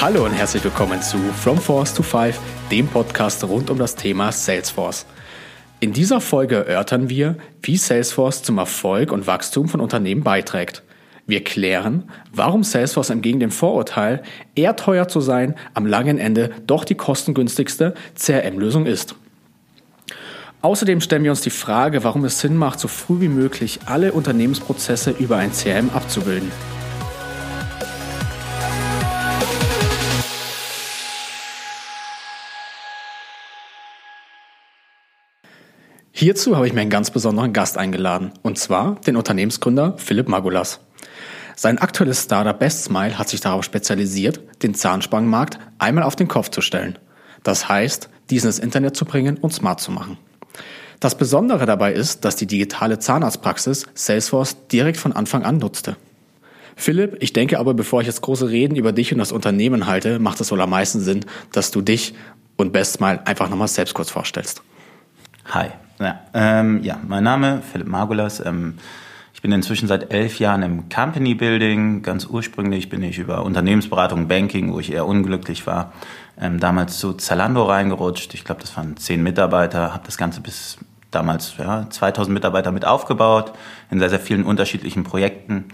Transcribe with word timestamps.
Hallo 0.00 0.24
und 0.24 0.30
herzlich 0.30 0.62
willkommen 0.62 1.02
zu 1.02 1.18
From 1.18 1.58
Force 1.58 1.92
to 1.92 2.04
Five, 2.04 2.38
dem 2.70 2.86
Podcast 2.86 3.42
rund 3.42 3.68
um 3.68 3.78
das 3.78 3.96
Thema 3.96 4.30
Salesforce. 4.30 5.06
In 5.80 5.92
dieser 5.92 6.20
Folge 6.20 6.64
erörtern 6.64 7.10
wir, 7.10 7.36
wie 7.62 7.76
Salesforce 7.76 8.44
zum 8.44 8.58
Erfolg 8.58 9.10
und 9.10 9.26
Wachstum 9.26 9.68
von 9.68 9.80
Unternehmen 9.80 10.22
beiträgt. 10.22 10.84
Wir 11.26 11.42
klären, 11.42 12.04
warum 12.32 12.62
Salesforce 12.62 13.10
entgegen 13.10 13.40
dem 13.40 13.50
Vorurteil, 13.50 14.22
eher 14.54 14.76
teuer 14.76 15.08
zu 15.08 15.20
sein, 15.20 15.56
am 15.74 15.84
langen 15.84 16.18
Ende 16.18 16.52
doch 16.64 16.84
die 16.84 16.94
kostengünstigste 16.94 17.94
CRM-Lösung 18.14 18.86
ist. 18.86 19.16
Außerdem 20.62 21.00
stellen 21.00 21.24
wir 21.24 21.32
uns 21.32 21.40
die 21.40 21.50
Frage, 21.50 22.04
warum 22.04 22.24
es 22.24 22.38
Sinn 22.38 22.56
macht, 22.56 22.78
so 22.78 22.86
früh 22.86 23.20
wie 23.20 23.28
möglich 23.28 23.80
alle 23.86 24.12
Unternehmensprozesse 24.12 25.10
über 25.10 25.38
ein 25.38 25.50
CRM 25.50 25.90
abzubilden. 25.90 26.52
Hierzu 36.20 36.56
habe 36.56 36.66
ich 36.66 36.72
mir 36.72 36.80
einen 36.80 36.90
ganz 36.90 37.12
besonderen 37.12 37.52
Gast 37.52 37.78
eingeladen, 37.78 38.32
und 38.42 38.58
zwar 38.58 38.96
den 39.06 39.14
Unternehmensgründer 39.14 39.94
Philipp 39.98 40.28
Magulas. 40.28 40.80
Sein 41.54 41.78
aktuelles 41.78 42.24
Startup 42.24 42.58
Best 42.58 42.82
Smile 42.82 43.16
hat 43.16 43.28
sich 43.28 43.40
darauf 43.40 43.62
spezialisiert, 43.62 44.40
den 44.64 44.74
Zahnspangenmarkt 44.74 45.60
einmal 45.78 46.02
auf 46.02 46.16
den 46.16 46.26
Kopf 46.26 46.48
zu 46.48 46.60
stellen. 46.60 46.98
Das 47.44 47.68
heißt, 47.68 48.08
diesen 48.30 48.48
ins 48.48 48.58
Internet 48.58 48.96
zu 48.96 49.04
bringen 49.04 49.36
und 49.36 49.54
smart 49.54 49.78
zu 49.78 49.92
machen. 49.92 50.18
Das 50.98 51.16
Besondere 51.16 51.66
dabei 51.66 51.92
ist, 51.92 52.24
dass 52.24 52.34
die 52.34 52.48
digitale 52.48 52.98
Zahnarztpraxis 52.98 53.86
Salesforce 53.94 54.66
direkt 54.72 54.96
von 54.96 55.12
Anfang 55.12 55.44
an 55.44 55.58
nutzte. 55.58 55.94
Philipp, 56.74 57.18
ich 57.20 57.32
denke 57.32 57.60
aber, 57.60 57.74
bevor 57.74 58.00
ich 58.00 58.08
jetzt 58.08 58.22
große 58.22 58.48
Reden 58.48 58.74
über 58.74 58.90
dich 58.90 59.12
und 59.12 59.18
das 59.18 59.30
Unternehmen 59.30 59.86
halte, 59.86 60.18
macht 60.18 60.40
es 60.40 60.50
wohl 60.50 60.60
am 60.60 60.70
meisten 60.70 60.98
Sinn, 60.98 61.24
dass 61.52 61.70
du 61.70 61.80
dich 61.80 62.14
und 62.56 62.72
Best 62.72 62.94
Smile 62.94 63.24
einfach 63.24 63.48
nochmal 63.48 63.68
selbst 63.68 63.94
kurz 63.94 64.10
vorstellst. 64.10 64.62
Hi, 65.44 65.68
ja, 65.98 66.20
ähm, 66.34 66.82
ja, 66.82 66.98
mein 67.06 67.24
Name 67.24 67.62
Philipp 67.72 67.88
Margulas. 67.88 68.44
Ähm, 68.44 68.74
ich 69.34 69.42
bin 69.42 69.52
inzwischen 69.52 69.86
seit 69.86 70.12
elf 70.12 70.40
Jahren 70.40 70.62
im 70.62 70.88
Company 70.88 71.34
Building. 71.34 72.02
Ganz 72.02 72.26
ursprünglich 72.26 72.88
bin 72.88 73.02
ich 73.02 73.18
über 73.18 73.44
Unternehmensberatung, 73.44 74.26
Banking, 74.26 74.72
wo 74.72 74.80
ich 74.80 74.92
eher 74.92 75.06
unglücklich 75.06 75.66
war, 75.66 75.92
ähm, 76.40 76.58
damals 76.58 76.98
zu 76.98 77.12
Zalando 77.12 77.64
reingerutscht. 77.64 78.34
Ich 78.34 78.44
glaube, 78.44 78.60
das 78.60 78.76
waren 78.76 78.96
zehn 78.96 79.22
Mitarbeiter. 79.22 79.92
Habe 79.92 80.02
das 80.06 80.18
Ganze 80.18 80.40
bis 80.40 80.78
damals 81.10 81.54
ja, 81.56 81.88
2000 81.88 82.34
Mitarbeiter 82.34 82.72
mit 82.72 82.84
aufgebaut 82.84 83.52
in 83.90 83.98
sehr, 83.98 84.10
sehr 84.10 84.20
vielen 84.20 84.44
unterschiedlichen 84.44 85.04
Projekten 85.04 85.66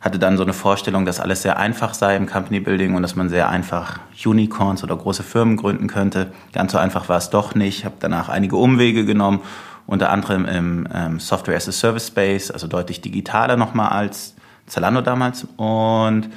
hatte 0.00 0.18
dann 0.18 0.36
so 0.36 0.44
eine 0.44 0.52
Vorstellung, 0.52 1.04
dass 1.04 1.18
alles 1.18 1.42
sehr 1.42 1.58
einfach 1.58 1.92
sei 1.94 2.16
im 2.16 2.26
Company 2.26 2.60
Building 2.60 2.94
und 2.94 3.02
dass 3.02 3.16
man 3.16 3.28
sehr 3.28 3.48
einfach 3.48 3.98
Unicorns 4.24 4.84
oder 4.84 4.96
große 4.96 5.24
Firmen 5.24 5.56
gründen 5.56 5.88
könnte. 5.88 6.32
Ganz 6.52 6.72
so 6.72 6.78
einfach 6.78 7.08
war 7.08 7.18
es 7.18 7.30
doch 7.30 7.54
nicht. 7.54 7.84
Habe 7.84 7.96
danach 7.98 8.28
einige 8.28 8.56
Umwege 8.56 9.04
genommen, 9.04 9.40
unter 9.88 10.10
anderem 10.10 10.44
im 10.44 10.88
ähm, 10.94 11.18
Software 11.18 11.56
as 11.56 11.66
a 11.66 11.72
Service 11.72 12.08
Space, 12.08 12.50
also 12.50 12.66
deutlich 12.68 13.00
digitaler 13.00 13.56
nochmal 13.56 13.88
als 13.88 14.36
Zalando 14.66 15.00
damals. 15.00 15.48
Und 15.56 16.28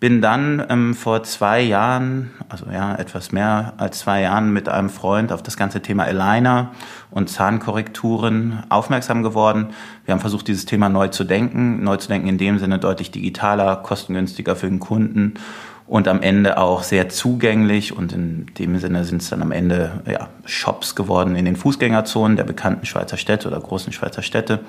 bin 0.00 0.20
dann 0.22 0.64
ähm, 0.68 0.94
vor 0.94 1.22
zwei 1.22 1.60
Jahren, 1.60 2.30
also 2.48 2.66
ja, 2.70 2.94
etwas 2.94 3.32
mehr 3.32 3.74
als 3.76 4.00
zwei 4.00 4.22
Jahren 4.22 4.52
mit 4.52 4.68
einem 4.68 4.88
Freund 4.88 5.30
auf 5.30 5.42
das 5.42 5.56
ganze 5.56 5.82
Thema 5.82 6.04
Aligner 6.04 6.72
und 7.10 7.28
Zahnkorrekturen 7.28 8.62
aufmerksam 8.70 9.22
geworden. 9.22 9.68
Wir 10.04 10.12
haben 10.12 10.20
versucht, 10.20 10.48
dieses 10.48 10.64
Thema 10.64 10.88
neu 10.88 11.08
zu 11.08 11.24
denken, 11.24 11.82
neu 11.82 11.98
zu 11.98 12.08
denken 12.08 12.28
in 12.28 12.38
dem 12.38 12.58
Sinne 12.58 12.78
deutlich 12.78 13.10
digitaler, 13.10 13.76
kostengünstiger 13.76 14.56
für 14.56 14.68
den 14.68 14.80
Kunden 14.80 15.34
und 15.86 16.08
am 16.08 16.20
Ende 16.20 16.58
auch 16.58 16.82
sehr 16.82 17.08
zugänglich 17.08 17.96
und 17.96 18.12
in 18.12 18.46
dem 18.58 18.78
Sinne 18.78 19.04
sind 19.04 19.22
es 19.22 19.30
dann 19.30 19.42
am 19.42 19.52
Ende 19.52 20.02
ja, 20.10 20.28
Shops 20.44 20.94
geworden 20.94 21.36
in 21.36 21.44
den 21.44 21.56
Fußgängerzonen 21.56 22.36
der 22.36 22.44
bekannten 22.44 22.86
Schweizer 22.86 23.16
Städte 23.16 23.48
oder 23.48 23.60
großen 23.60 23.92
Schweizer 23.92 24.22
Städte. 24.22 24.60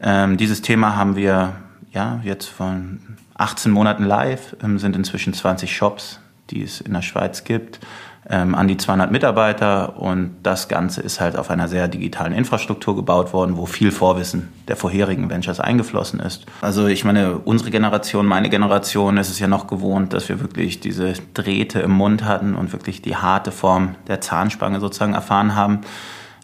Ähm, 0.00 0.36
dieses 0.36 0.62
Thema 0.62 0.96
haben 0.96 1.14
wir 1.14 1.54
ja 1.92 2.20
jetzt 2.24 2.46
von 2.46 3.00
18 3.34 3.70
Monaten 3.70 4.04
live, 4.04 4.56
ähm, 4.62 4.78
sind 4.78 4.96
inzwischen 4.96 5.34
20 5.34 5.74
Shops, 5.74 6.20
die 6.50 6.62
es 6.62 6.80
in 6.80 6.92
der 6.92 7.02
Schweiz 7.02 7.44
gibt, 7.44 7.80
ähm, 8.28 8.54
an 8.54 8.68
die 8.68 8.76
200 8.76 9.10
Mitarbeiter 9.10 9.98
und 9.98 10.36
das 10.42 10.68
Ganze 10.68 11.00
ist 11.00 11.20
halt 11.20 11.36
auf 11.36 11.50
einer 11.50 11.68
sehr 11.68 11.88
digitalen 11.88 12.32
Infrastruktur 12.32 12.94
gebaut 12.94 13.32
worden, 13.32 13.56
wo 13.56 13.66
viel 13.66 13.90
Vorwissen 13.90 14.48
der 14.68 14.76
vorherigen 14.76 15.30
Ventures 15.30 15.58
eingeflossen 15.58 16.20
ist. 16.20 16.46
Also 16.60 16.86
ich 16.86 17.04
meine, 17.04 17.38
unsere 17.38 17.70
Generation, 17.70 18.26
meine 18.26 18.50
Generation 18.50 19.16
ist 19.16 19.30
es 19.30 19.38
ja 19.38 19.48
noch 19.48 19.66
gewohnt, 19.66 20.12
dass 20.12 20.28
wir 20.28 20.40
wirklich 20.40 20.80
diese 20.80 21.14
Drähte 21.34 21.80
im 21.80 21.92
Mund 21.92 22.24
hatten 22.24 22.54
und 22.54 22.72
wirklich 22.72 23.00
die 23.00 23.16
harte 23.16 23.52
Form 23.52 23.94
der 24.06 24.20
Zahnspange 24.20 24.80
sozusagen 24.80 25.14
erfahren 25.14 25.54
haben. 25.54 25.80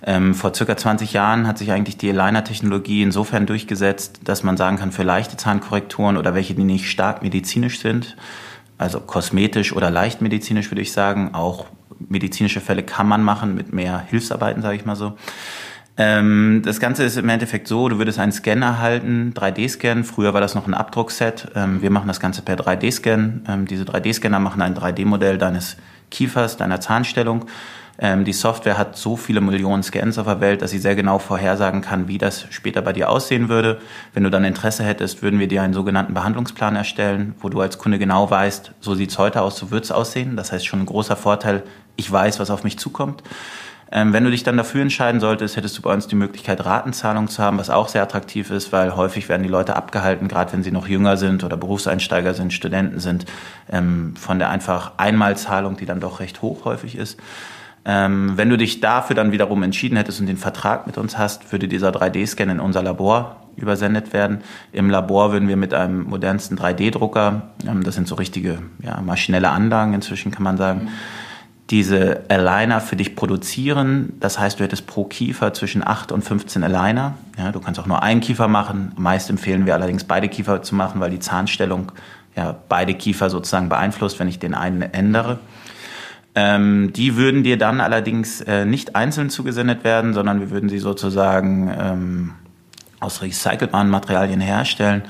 Ähm, 0.02 0.34
vor 0.34 0.54
circa 0.54 0.76
20 0.76 1.12
Jahren 1.12 1.46
hat 1.46 1.58
sich 1.58 1.72
eigentlich 1.72 1.96
die 1.96 2.10
Aligner-Technologie 2.10 3.02
insofern 3.02 3.46
durchgesetzt, 3.46 4.20
dass 4.24 4.42
man 4.42 4.56
sagen 4.56 4.78
kann, 4.78 4.92
für 4.92 5.02
leichte 5.02 5.36
Zahnkorrekturen 5.36 6.16
oder 6.16 6.34
welche, 6.34 6.54
die 6.54 6.64
nicht 6.64 6.88
stark 6.88 7.22
medizinisch 7.22 7.80
sind, 7.80 8.16
also 8.78 9.00
kosmetisch 9.00 9.74
oder 9.74 9.90
leicht 9.90 10.20
medizinisch 10.20 10.70
würde 10.70 10.82
ich 10.82 10.92
sagen, 10.92 11.34
auch 11.34 11.66
medizinische 11.98 12.60
Fälle 12.60 12.82
kann 12.82 13.08
man 13.08 13.22
machen 13.22 13.54
mit 13.54 13.72
mehr 13.72 14.04
Hilfsarbeiten, 14.08 14.62
sage 14.62 14.76
ich 14.76 14.84
mal 14.84 14.96
so. 14.96 15.16
Ähm, 15.98 16.60
das 16.64 16.78
Ganze 16.78 17.04
ist 17.04 17.16
im 17.16 17.28
Endeffekt 17.28 17.68
so, 17.68 17.88
du 17.88 17.98
würdest 17.98 18.18
einen 18.18 18.32
Scanner 18.32 18.80
halten, 18.80 19.32
3D-Scan. 19.34 20.04
Früher 20.04 20.34
war 20.34 20.42
das 20.42 20.54
noch 20.54 20.66
ein 20.66 20.74
Abdruckset. 20.74 21.48
Ähm, 21.54 21.80
wir 21.80 21.90
machen 21.90 22.06
das 22.06 22.20
Ganze 22.20 22.42
per 22.42 22.56
3D-Scan. 22.56 23.44
Ähm, 23.48 23.66
diese 23.66 23.84
3D-Scanner 23.84 24.38
machen 24.38 24.60
ein 24.60 24.74
3D-Modell 24.74 25.38
deines 25.38 25.78
Kiefers, 26.10 26.58
deiner 26.58 26.80
Zahnstellung 26.80 27.46
ähm, 27.98 28.24
die 28.24 28.32
Software 28.32 28.76
hat 28.76 28.96
so 28.96 29.16
viele 29.16 29.40
Millionen 29.40 29.82
Scans 29.82 30.18
auf 30.18 30.26
der 30.26 30.40
Welt, 30.40 30.62
dass 30.62 30.70
sie 30.70 30.78
sehr 30.78 30.94
genau 30.94 31.18
vorhersagen 31.18 31.80
kann, 31.80 32.08
wie 32.08 32.18
das 32.18 32.46
später 32.50 32.82
bei 32.82 32.92
dir 32.92 33.08
aussehen 33.08 33.48
würde. 33.48 33.80
Wenn 34.12 34.24
du 34.24 34.30
dann 34.30 34.44
Interesse 34.44 34.84
hättest, 34.84 35.22
würden 35.22 35.40
wir 35.40 35.48
dir 35.48 35.62
einen 35.62 35.74
sogenannten 35.74 36.14
Behandlungsplan 36.14 36.76
erstellen, 36.76 37.34
wo 37.40 37.48
du 37.48 37.60
als 37.60 37.78
Kunde 37.78 37.98
genau 37.98 38.30
weißt, 38.30 38.72
so 38.80 38.94
sieht's 38.94 39.18
heute 39.18 39.42
aus, 39.42 39.56
so 39.56 39.70
wird's 39.70 39.90
aussehen. 39.90 40.36
Das 40.36 40.52
heißt 40.52 40.66
schon 40.66 40.80
ein 40.80 40.86
großer 40.86 41.16
Vorteil, 41.16 41.62
ich 41.96 42.10
weiß, 42.10 42.38
was 42.38 42.50
auf 42.50 42.64
mich 42.64 42.78
zukommt. 42.78 43.22
Ähm, 43.90 44.12
wenn 44.12 44.24
du 44.24 44.30
dich 44.30 44.42
dann 44.42 44.56
dafür 44.56 44.82
entscheiden 44.82 45.20
solltest, 45.20 45.56
hättest 45.56 45.78
du 45.78 45.82
bei 45.82 45.94
uns 45.94 46.08
die 46.08 46.16
Möglichkeit, 46.16 46.64
Ratenzahlung 46.64 47.28
zu 47.28 47.40
haben, 47.40 47.56
was 47.56 47.70
auch 47.70 47.88
sehr 47.88 48.02
attraktiv 48.02 48.50
ist, 48.50 48.72
weil 48.72 48.96
häufig 48.96 49.28
werden 49.28 49.44
die 49.44 49.48
Leute 49.48 49.76
abgehalten, 49.76 50.26
gerade 50.26 50.52
wenn 50.52 50.64
sie 50.64 50.72
noch 50.72 50.88
jünger 50.88 51.16
sind 51.16 51.44
oder 51.44 51.56
Berufseinsteiger 51.56 52.34
sind, 52.34 52.52
Studenten 52.52 52.98
sind, 52.98 53.26
ähm, 53.70 54.14
von 54.16 54.40
der 54.40 54.50
einfach 54.50 54.92
Einmalzahlung, 54.96 55.76
die 55.76 55.86
dann 55.86 56.00
doch 56.00 56.18
recht 56.18 56.42
hoch 56.42 56.64
häufig 56.64 56.96
ist. 56.96 57.20
Ähm, 57.88 58.32
wenn 58.34 58.50
du 58.50 58.58
dich 58.58 58.80
dafür 58.80 59.14
dann 59.14 59.30
wiederum 59.30 59.62
entschieden 59.62 59.96
hättest 59.96 60.18
und 60.20 60.26
den 60.26 60.36
Vertrag 60.36 60.88
mit 60.88 60.98
uns 60.98 61.16
hast, 61.16 61.52
würde 61.52 61.68
dieser 61.68 61.90
3D-Scan 61.90 62.50
in 62.50 62.58
unser 62.58 62.82
Labor 62.82 63.36
übersendet 63.56 64.12
werden. 64.12 64.38
Im 64.72 64.90
Labor 64.90 65.30
würden 65.30 65.48
wir 65.48 65.56
mit 65.56 65.72
einem 65.72 66.02
modernsten 66.02 66.58
3D-Drucker, 66.58 67.42
ähm, 67.64 67.84
das 67.84 67.94
sind 67.94 68.08
so 68.08 68.16
richtige 68.16 68.58
ja, 68.82 69.00
maschinelle 69.00 69.50
Anlagen 69.50 69.94
inzwischen, 69.94 70.32
kann 70.32 70.42
man 70.42 70.56
sagen, 70.56 70.86
mhm. 70.86 70.88
diese 71.70 72.24
Aligner 72.28 72.80
für 72.80 72.96
dich 72.96 73.14
produzieren. 73.14 74.14
Das 74.18 74.36
heißt, 74.36 74.58
du 74.58 74.64
hättest 74.64 74.88
pro 74.88 75.04
Kiefer 75.04 75.54
zwischen 75.54 75.86
8 75.86 76.10
und 76.10 76.22
15 76.22 76.64
Aligner. 76.64 77.14
Ja, 77.38 77.52
du 77.52 77.60
kannst 77.60 77.78
auch 77.78 77.86
nur 77.86 78.02
einen 78.02 78.20
Kiefer 78.20 78.48
machen. 78.48 78.94
Meist 78.96 79.30
empfehlen 79.30 79.64
wir 79.64 79.74
allerdings 79.74 80.02
beide 80.02 80.28
Kiefer 80.28 80.60
zu 80.60 80.74
machen, 80.74 81.00
weil 81.00 81.10
die 81.10 81.20
Zahnstellung 81.20 81.92
ja 82.34 82.56
beide 82.68 82.94
Kiefer 82.94 83.30
sozusagen 83.30 83.68
beeinflusst, 83.68 84.18
wenn 84.18 84.26
ich 84.26 84.40
den 84.40 84.54
einen 84.54 84.82
ändere. 84.82 85.38
Ähm, 86.38 86.92
die 86.92 87.16
würden 87.16 87.42
dir 87.42 87.56
dann 87.56 87.80
allerdings 87.80 88.42
äh, 88.42 88.66
nicht 88.66 88.94
einzeln 88.94 89.30
zugesendet 89.30 89.84
werden, 89.84 90.12
sondern 90.12 90.38
wir 90.38 90.50
würden 90.50 90.68
sie 90.68 90.78
sozusagen 90.78 91.74
ähm, 91.80 92.34
aus 93.00 93.22
recycelbaren 93.22 93.88
Materialien 93.88 94.42
herstellen. 94.42 95.02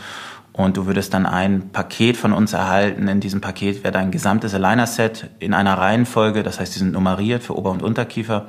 Und 0.52 0.76
du 0.76 0.86
würdest 0.86 1.12
dann 1.12 1.26
ein 1.26 1.70
Paket 1.70 2.16
von 2.16 2.32
uns 2.32 2.52
erhalten. 2.52 3.08
In 3.08 3.18
diesem 3.18 3.40
Paket 3.40 3.82
wäre 3.82 3.92
dein 3.92 4.12
gesamtes 4.12 4.54
Aligner-Set 4.54 5.28
in 5.40 5.52
einer 5.52 5.76
Reihenfolge, 5.76 6.44
das 6.44 6.60
heißt, 6.60 6.74
die 6.74 6.78
sind 6.78 6.92
nummeriert 6.92 7.42
für 7.42 7.58
Ober- 7.58 7.72
und 7.72 7.82
Unterkiefer. 7.82 8.46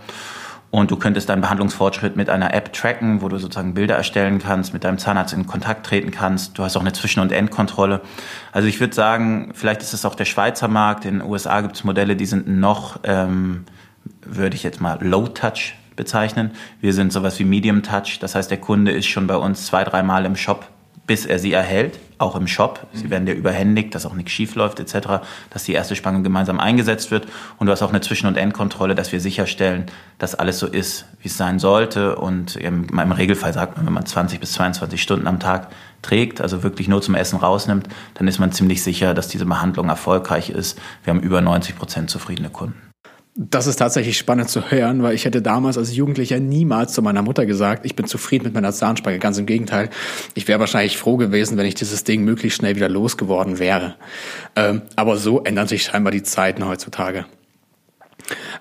Und 0.70 0.92
du 0.92 0.98
könntest 0.98 1.30
deinen 1.30 1.42
Behandlungsfortschritt 1.42 2.18
mit 2.18 2.30
einer 2.30 2.54
App 2.54 2.74
tracken, 2.74 3.22
wo 3.22 3.30
du 3.30 3.38
sozusagen 3.38 3.74
Bilder 3.74 3.96
erstellen 3.96 4.40
kannst, 4.40 4.74
mit 4.74 4.84
deinem 4.84 4.98
Zahnarzt 4.98 5.34
in 5.34 5.48
Kontakt 5.48 5.86
treten 5.86 6.12
kannst. 6.12 6.58
Du 6.58 6.64
hast 6.64 6.76
auch 6.76 6.82
eine 6.82 6.92
Zwischen- 6.92 7.22
und 7.22 7.32
Endkontrolle. 7.32 8.02
Also 8.52 8.68
ich 8.68 8.80
würde 8.80 8.94
sagen, 8.94 9.52
vielleicht 9.54 9.82
ist 9.82 9.94
es 9.94 10.04
auch 10.04 10.16
der 10.16 10.26
Schweizer 10.26 10.68
Markt. 10.68 11.06
In 11.06 11.20
den 11.20 11.28
USA 11.28 11.62
gibt 11.62 11.78
es 11.78 11.84
Modelle, 11.86 12.18
die 12.18 12.26
sind 12.26 12.48
noch, 12.48 13.00
ähm, 13.04 13.64
würde 14.22 14.56
ich 14.56 14.64
jetzt 14.64 14.82
mal 14.82 14.98
Low-Touch 15.02 15.76
bezeichnen. 15.96 16.52
Wir 16.82 16.94
sind 16.94 17.14
sowas 17.14 17.40
wie 17.40 17.46
Medium 17.46 17.82
Touch. 17.82 18.20
Das 18.20 18.36
heißt, 18.36 18.52
der 18.52 18.60
Kunde 18.60 18.92
ist 18.92 19.08
schon 19.08 19.26
bei 19.28 19.38
uns 19.38 19.66
zwei, 19.66 19.84
dreimal 19.86 20.26
im 20.26 20.36
Shop 20.36 20.68
bis 21.08 21.26
er 21.26 21.40
sie 21.40 21.54
erhält, 21.54 22.00
auch 22.18 22.36
im 22.36 22.48
Shop. 22.48 22.86
Sie 22.92 23.10
werden 23.10 23.26
dir 23.26 23.34
überhändigt, 23.34 23.96
dass 23.96 24.06
auch 24.06 24.14
nichts 24.14 24.34
schief 24.34 24.56
läuft 24.56 24.80
etc., 24.80 25.24
dass 25.50 25.64
die 25.64 25.72
erste 25.72 25.96
Spange 25.96 26.22
gemeinsam 26.22 26.60
eingesetzt 26.60 27.12
wird. 27.12 27.28
Und 27.58 27.68
du 27.68 27.72
hast 27.72 27.82
auch 27.82 27.90
eine 27.90 28.02
Zwischen- 28.02 28.28
und 28.28 28.36
Endkontrolle, 28.36 28.94
dass 28.94 29.14
wir 29.14 29.22
sicherstellen, 29.22 29.86
dass 30.20 30.36
alles 30.36 30.60
so 30.60 30.68
ist, 30.68 31.06
wie 31.22 31.30
es 31.30 31.38
sein 31.38 31.60
sollte. 31.60 32.18
Und 32.18 32.58
im, 32.58 32.88
im 32.90 33.12
Regelfall 33.12 33.54
sagt 33.54 33.78
man, 33.78 33.86
wenn 33.86 33.94
man 33.94 34.06
20 34.06 34.40
bis 34.42 34.52
22 34.54 35.02
Stunden 35.02 35.28
am 35.28 35.40
Tag 35.40 35.70
trägt, 36.02 36.42
also 36.42 36.62
wirklich 36.62 36.90
nur 36.90 37.02
zum 37.02 37.16
Essen 37.16 37.40
rausnimmt, 37.40 37.88
dann 38.16 38.28
ist 38.28 38.40
man 38.40 38.52
ziemlich 38.52 38.84
sicher, 38.84 39.14
dass 39.14 39.30
diese 39.30 39.46
Behandlung 39.46 39.88
erfolgreich 39.88 40.50
ist. 40.50 40.78
Wir 41.04 41.14
haben 41.14 41.22
über 41.22 41.40
90 41.40 41.78
Prozent 41.78 42.10
zufriedene 42.10 42.50
Kunden. 42.50 42.87
Das 43.40 43.68
ist 43.68 43.76
tatsächlich 43.76 44.18
spannend 44.18 44.50
zu 44.50 44.72
hören, 44.72 45.04
weil 45.04 45.14
ich 45.14 45.26
hätte 45.26 45.44
damals 45.44 45.78
als 45.78 45.96
Jugendlicher 45.96 46.40
niemals 46.40 46.94
zu 46.94 47.04
meiner 47.04 47.22
Mutter 47.22 47.46
gesagt, 47.46 47.86
ich 47.86 47.96
bin 47.96 48.08
zufrieden 48.08 48.46
mit 48.46 48.56
meiner 48.56 48.74
Zahnspange. 48.74 49.20
Ganz 49.20 49.38
im 49.38 49.46
Gegenteil. 49.46 49.92
Ich 50.34 50.48
wäre 50.48 50.60
wahrscheinlich 50.60 50.98
froh 50.98 51.18
gewesen, 51.18 51.56
wenn 51.56 51.68
ich 51.68 51.76
dieses 51.76 52.04
Ding 52.04 52.24
möglichst 52.24 52.58
schnell 52.58 52.76
wieder 52.76 52.90
losgeworden 52.90 53.60
wäre. 53.60 53.94
Ähm, 54.56 54.82
aber 54.96 55.18
so 55.18 55.44
ändern 55.44 55.68
sich 55.68 55.84
scheinbar 55.84 56.10
die 56.10 56.24
Zeiten 56.24 56.68
heutzutage. 56.68 57.26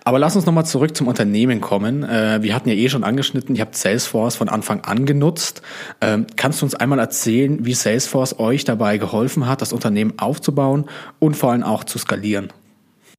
Aber 0.05 0.19
lass 0.19 0.37
uns 0.37 0.44
nochmal 0.44 0.67
zurück 0.67 0.94
zum 0.94 1.08
Unternehmen 1.08 1.62
kommen. 1.62 2.05
Äh, 2.05 2.43
wir 2.43 2.55
hatten 2.55 2.69
ja 2.69 2.75
eh 2.75 2.90
schon 2.90 3.02
angeschnitten, 3.02 3.56
ihr 3.56 3.62
habt 3.62 3.76
Salesforce 3.76 4.37
von 4.37 4.50
Anfang 4.50 4.82
an 4.82 5.06
genutzt. 5.06 5.62
Ähm, 6.02 6.26
kannst 6.37 6.61
du 6.61 6.67
uns 6.67 6.75
einmal 6.75 6.99
erzählen, 6.99 7.64
wie 7.64 7.72
Salesforce 7.72 8.38
euch 8.38 8.64
dabei 8.64 8.99
geholfen 8.99 9.46
hat, 9.46 9.62
das 9.62 9.72
Unternehmen 9.72 10.19
aufzubauen 10.19 10.84
und 11.19 11.34
vor 11.34 11.52
allem 11.52 11.62
auch 11.62 11.82
zu 11.82 11.99
skalieren? 11.99 12.52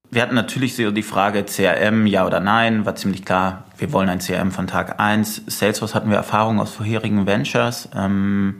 Wir 0.09 0.21
hatten 0.21 0.36
natürlich 0.36 0.75
so 0.75 0.92
die 0.92 1.04
Frage 1.04 1.44
CRM, 1.44 2.07
ja 2.07 2.25
oder 2.25 2.39
nein, 2.39 2.86
war 2.86 2.95
ziemlich 2.95 3.25
klar, 3.25 3.65
wir 3.77 3.92
wollen 3.92 4.07
ein 4.07 4.19
CRM 4.19 4.51
von 4.51 4.65
Tag 4.65 5.01
1. 5.01 5.44
Salesforce 5.48 5.95
hatten 5.95 6.09
wir 6.09 6.15
Erfahrungen 6.15 6.62
aus 6.62 6.71
vorherigen 6.71 7.25
Ventures. 7.25 7.89
Ähm, 7.94 8.56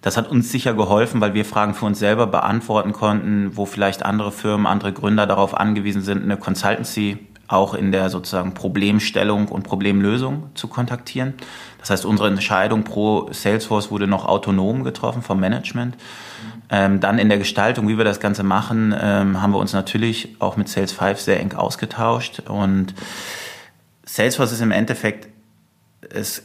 das 0.00 0.16
hat 0.16 0.30
uns 0.30 0.52
sicher 0.52 0.74
geholfen, 0.74 1.20
weil 1.20 1.34
wir 1.34 1.44
Fragen 1.44 1.74
für 1.74 1.86
uns 1.86 1.98
selber 1.98 2.28
beantworten 2.28 2.92
konnten, 2.92 3.56
wo 3.56 3.66
vielleicht 3.66 4.04
andere 4.04 4.30
Firmen, 4.30 4.66
andere 4.66 4.92
Gründer 4.92 5.26
darauf 5.26 5.56
angewiesen 5.56 6.02
sind, 6.02 6.22
eine 6.22 6.36
Consultancy 6.36 7.18
auch 7.48 7.74
in 7.74 7.92
der 7.92 8.10
sozusagen 8.10 8.54
Problemstellung 8.54 9.48
und 9.48 9.62
Problemlösung 9.62 10.50
zu 10.54 10.68
kontaktieren. 10.68 11.34
Das 11.78 11.90
heißt, 11.90 12.04
unsere 12.04 12.28
Entscheidung 12.28 12.84
pro 12.84 13.28
Salesforce 13.32 13.90
wurde 13.90 14.06
noch 14.06 14.26
autonom 14.26 14.82
getroffen 14.82 15.22
vom 15.22 15.38
Management. 15.38 15.96
Ähm, 16.68 16.98
dann 16.98 17.18
in 17.18 17.28
der 17.28 17.38
Gestaltung, 17.38 17.88
wie 17.88 17.96
wir 17.96 18.04
das 18.04 18.18
Ganze 18.18 18.42
machen, 18.42 18.94
ähm, 18.98 19.40
haben 19.40 19.52
wir 19.52 19.58
uns 19.58 19.72
natürlich 19.72 20.34
auch 20.40 20.56
mit 20.56 20.68
Sales 20.68 20.92
5 20.92 21.20
sehr 21.20 21.38
eng 21.38 21.52
ausgetauscht. 21.52 22.40
Und 22.48 22.94
Salesforce 24.04 24.52
ist 24.52 24.62
im 24.62 24.72
Endeffekt, 24.72 25.28
es 26.10 26.42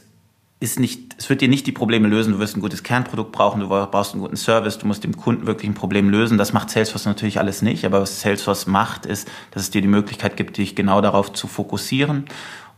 ist 0.62 0.78
nicht, 0.78 1.16
es 1.18 1.28
wird 1.28 1.40
dir 1.40 1.48
nicht 1.48 1.66
die 1.66 1.72
Probleme 1.72 2.06
lösen. 2.06 2.32
Du 2.32 2.38
wirst 2.38 2.56
ein 2.56 2.60
gutes 2.60 2.84
Kernprodukt 2.84 3.32
brauchen, 3.32 3.60
du 3.60 3.68
brauchst 3.68 4.12
einen 4.12 4.22
guten 4.22 4.36
Service, 4.36 4.78
du 4.78 4.86
musst 4.86 5.02
dem 5.02 5.16
Kunden 5.16 5.46
wirklich 5.46 5.68
ein 5.68 5.74
Problem 5.74 6.08
lösen. 6.08 6.38
Das 6.38 6.52
macht 6.52 6.70
Salesforce 6.70 7.06
natürlich 7.06 7.40
alles 7.40 7.62
nicht. 7.62 7.84
Aber 7.84 8.00
was 8.00 8.20
Salesforce 8.20 8.68
macht, 8.68 9.04
ist, 9.04 9.28
dass 9.50 9.64
es 9.64 9.70
dir 9.70 9.82
die 9.82 9.88
Möglichkeit 9.88 10.36
gibt, 10.36 10.56
dich 10.56 10.76
genau 10.76 11.00
darauf 11.00 11.32
zu 11.32 11.48
fokussieren. 11.48 12.26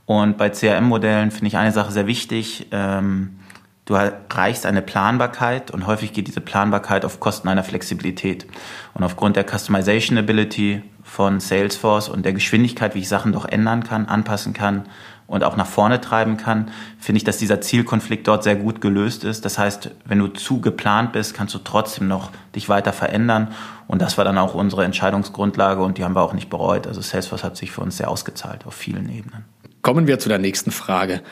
Und 0.07 0.39
bei 0.39 0.49
CRM-Modellen 0.49 1.31
finde 1.31 1.47
ich 1.47 1.57
eine 1.59 1.73
Sache 1.73 1.93
sehr 1.93 2.07
wichtig. 2.07 2.69
Ähm, 2.73 3.39
Du 3.87 3.93
erreichst 3.93 4.65
eine 4.65 4.81
Planbarkeit 4.81 5.71
und 5.71 5.87
häufig 5.87 6.15
geht 6.15 6.27
diese 6.27 6.41
Planbarkeit 6.41 7.05
auf 7.05 7.21
Kosten 7.21 7.49
einer 7.49 7.63
Flexibilität. 7.63 8.47
Und 8.95 9.05
aufgrund 9.05 9.37
der 9.37 9.45
Customization 9.45 10.17
Ability 10.17 10.83
von 11.03 11.39
Salesforce 11.39 12.09
und 12.09 12.25
der 12.25 12.33
Geschwindigkeit, 12.33 12.95
wie 12.95 13.01
ich 13.01 13.11
Sachen 13.11 13.33
doch 13.33 13.45
ändern 13.45 13.85
kann, 13.85 14.07
anpassen 14.07 14.55
kann 14.55 14.87
und 15.27 15.43
auch 15.45 15.57
nach 15.57 15.67
vorne 15.67 16.01
treiben 16.01 16.37
kann, 16.37 16.71
finde 16.99 17.19
ich, 17.19 17.25
dass 17.25 17.39
dieser 17.39 17.61
Zielkonflikt 17.61 18.29
dort 18.29 18.45
sehr 18.45 18.57
gut 18.57 18.81
gelöst 18.81 19.25
ist. 19.25 19.45
Das 19.45 19.59
heißt, 19.59 19.91
wenn 20.05 20.19
du 20.19 20.29
zu 20.29 20.61
geplant 20.61 21.13
bist, 21.13 21.35
kannst 21.35 21.55
du 21.55 21.59
trotzdem 21.59 22.09
noch 22.09 22.31
dich 22.55 22.69
weiter 22.69 22.93
verändern. 22.93 23.49
Und 23.87 24.03
das 24.03 24.19
war 24.19 24.25
dann 24.25 24.39
auch 24.39 24.55
unsere 24.55 24.85
Entscheidungsgrundlage 24.85 25.83
und 25.83 25.99
die 25.99 26.05
haben 26.05 26.15
wir 26.15 26.23
auch 26.23 26.35
nicht 26.35 26.51
bereut. 26.51 26.87
Also 26.87 27.01
Salesforce 27.01 27.45
hat 27.45 27.57
sich 27.57 27.71
für 27.71 27.81
uns 27.81 27.97
sehr 27.97 28.11
ausgezahlt 28.11 28.67
auf 28.67 28.75
vielen 28.75 29.09
Ebenen. 29.09 29.45
Kommen 29.83 30.07
wir 30.07 30.19
zu 30.19 30.29
der 30.29 30.39
nächsten 30.39 30.71
Frage. 30.71 31.23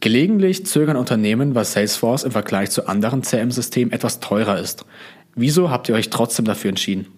Gelegentlich 0.00 0.64
zögern 0.64 0.96
Unternehmen, 0.96 1.54
weil 1.54 1.64
Salesforce 1.64 2.24
im 2.24 2.30
Vergleich 2.30 2.70
zu 2.70 2.86
anderen 2.86 3.22
CM-Systemen 3.22 3.92
etwas 3.92 4.20
teurer 4.20 4.58
ist. 4.58 4.84
Wieso 5.34 5.70
habt 5.70 5.88
ihr 5.88 5.94
euch 5.94 6.10
trotzdem 6.10 6.44
dafür 6.44 6.70
entschieden? 6.70 7.17